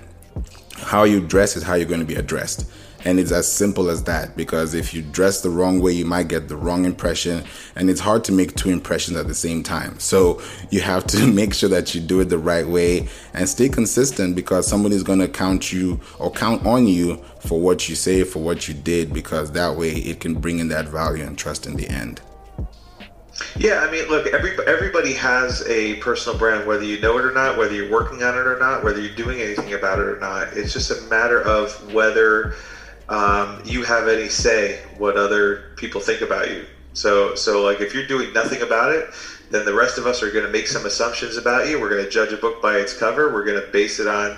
[0.84, 2.66] how you dress is how you're going to be addressed.
[3.06, 6.30] And it's as simple as that because if you dress the wrong way, you might
[6.30, 7.44] get the wrong impression.
[7.76, 10.00] And it's hard to make two impressions at the same time.
[10.00, 13.68] So you have to make sure that you do it the right way and stay
[13.70, 18.24] consistent because somebody's going to count you or count on you for what you say,
[18.24, 21.66] for what you did, because that way it can bring in that value and trust
[21.66, 22.22] in the end.
[23.58, 27.32] Yeah, I mean, look, every, everybody has a personal brand, whether you know it or
[27.32, 30.16] not, whether you're working on it or not, whether you're doing anything about it or
[30.16, 30.54] not.
[30.54, 32.48] It's just a matter of whether
[33.10, 36.68] um, you have any say what other people think about you.
[36.94, 39.08] So so like if you're doing nothing about it,
[39.50, 41.80] then the rest of us are going to make some assumptions about you.
[41.80, 43.30] We're going to judge a book by its cover.
[43.30, 44.38] We're going to base it on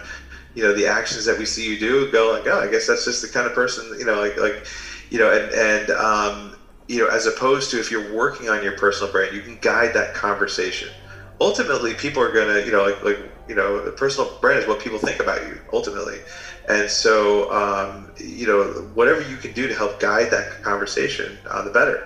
[0.56, 2.08] you know the actions that we see you do.
[2.08, 4.66] Go like, oh, I guess that's just the kind of person you know like like
[5.12, 6.55] you know and and um,
[6.88, 9.94] you know as opposed to if you're working on your personal brand, you can guide
[9.94, 10.90] that conversation.
[11.42, 13.18] Ultimately, people are to you know like like
[13.48, 16.22] you know the personal brand is what people think about you ultimately.
[16.68, 21.62] And so um, you know whatever you can do to help guide that conversation uh,
[21.62, 22.04] the better.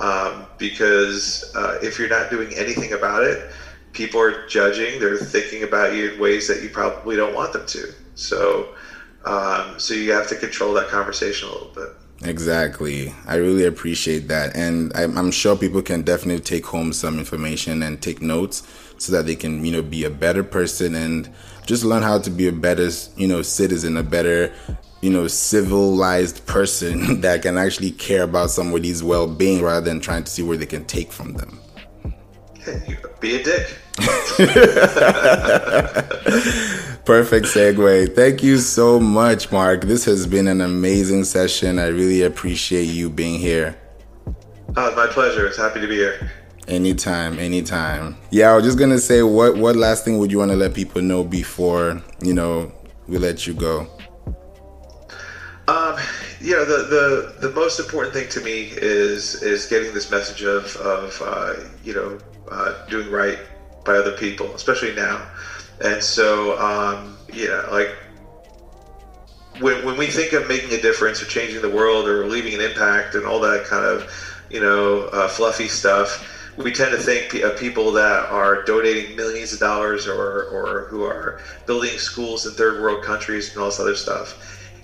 [0.00, 3.40] Um, because uh, if you're not doing anything about it
[3.92, 7.64] people are judging they're thinking about you in ways that you probably don't want them
[7.66, 7.86] to.
[8.14, 8.68] So
[9.24, 11.90] um, so you have to control that conversation a little bit
[12.22, 13.14] Exactly.
[13.26, 14.54] I really appreciate that.
[14.54, 18.62] And I'm, sure people can definitely take home some information and take notes
[18.98, 21.30] so that they can, you know, be a better person and
[21.64, 24.52] just learn how to be a better, you know, citizen, a better,
[25.00, 30.24] you know, civilized person that can actually care about somebody's well being rather than trying
[30.24, 31.58] to see where they can take from them.
[32.58, 33.78] Hey, Be a dick.
[37.04, 38.14] Perfect segue.
[38.14, 39.82] Thank you so much, Marc.
[39.82, 41.78] This has been an amazing session.
[41.78, 43.76] I really appreciate you being here.
[44.76, 45.46] Oh, my pleasure.
[45.46, 46.30] It's happy to be here.
[46.68, 48.16] Anytime, anytime.
[48.30, 50.72] Yeah, I was just gonna say, what what last thing would you want to let
[50.72, 52.72] people know before you know
[53.08, 53.88] we let you go?
[55.66, 55.96] Um,
[56.40, 60.42] you know, the, the the most important thing to me is is getting this message
[60.42, 62.18] of of uh, you know
[62.50, 63.38] uh, doing right
[63.90, 65.26] by other people, especially now.
[65.80, 67.16] And so, um,
[67.48, 67.90] know, like
[69.60, 72.60] when, when we think of making a difference or changing the world or leaving an
[72.60, 74.06] impact and all that kind of,
[74.50, 76.22] you know, uh, fluffy stuff,
[76.56, 81.02] we tend to think of people that are donating millions of dollars or, or who
[81.02, 84.34] are building schools in third world countries and all this other stuff.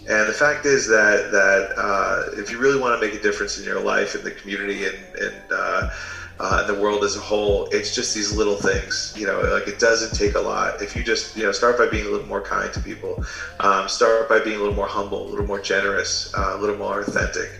[0.08, 3.58] And the fact is that that uh, if you really want to make a difference
[3.58, 5.82] in your life, in the community, and, and uh,
[6.38, 7.66] uh, the world as a whole.
[7.66, 10.82] It's just these little things, you know, like it doesn't take a lot.
[10.82, 13.24] If you just, you know, start by being a little more kind to people,
[13.60, 16.76] um, start by being a little more humble, a little more generous, uh, a little
[16.76, 17.50] more authentic,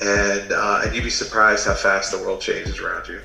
[0.00, 3.20] and uh, and you'd be surprised how fast the world changes around you.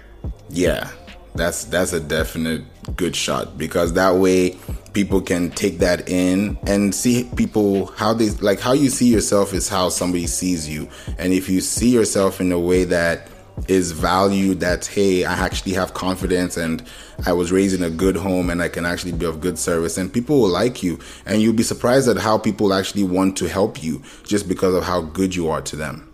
[0.49, 0.89] Yeah,
[1.35, 2.63] that's that's a definite
[2.95, 4.57] good shot because that way
[4.93, 9.53] people can take that in and see people how they like how you see yourself
[9.53, 10.87] is how somebody sees you
[11.17, 13.27] and if you see yourself in a way that
[13.67, 16.83] is valued that hey i actually have confidence and
[17.25, 19.97] i was raised in a good home and i can actually be of good service
[19.97, 20.99] and people will like you.
[21.25, 24.83] And you'll be surprised at how people actually want to help you just because of
[24.83, 26.11] how good you are to them.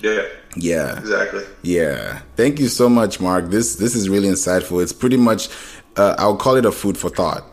[0.00, 0.22] Yeah.
[0.56, 0.98] Yeah.
[0.98, 1.44] Exactly.
[1.62, 2.20] Yeah.
[2.36, 3.46] Thank you so much Marc.
[3.46, 4.82] This this is really insightful.
[4.82, 5.48] It's pretty much
[5.96, 7.44] uh, i'll call it a food for thought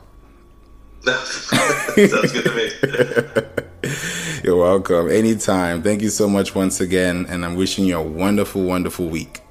[1.06, 3.60] sounds good to me
[4.43, 5.10] You're welcome.
[5.10, 5.82] Anytime.
[5.82, 7.26] Thank you so much once again.
[7.30, 9.41] And I'm wishing you a wonderful, wonderful week.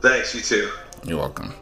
[0.00, 0.34] Thanks.
[0.34, 0.70] You too.
[1.04, 1.54] You're welcome.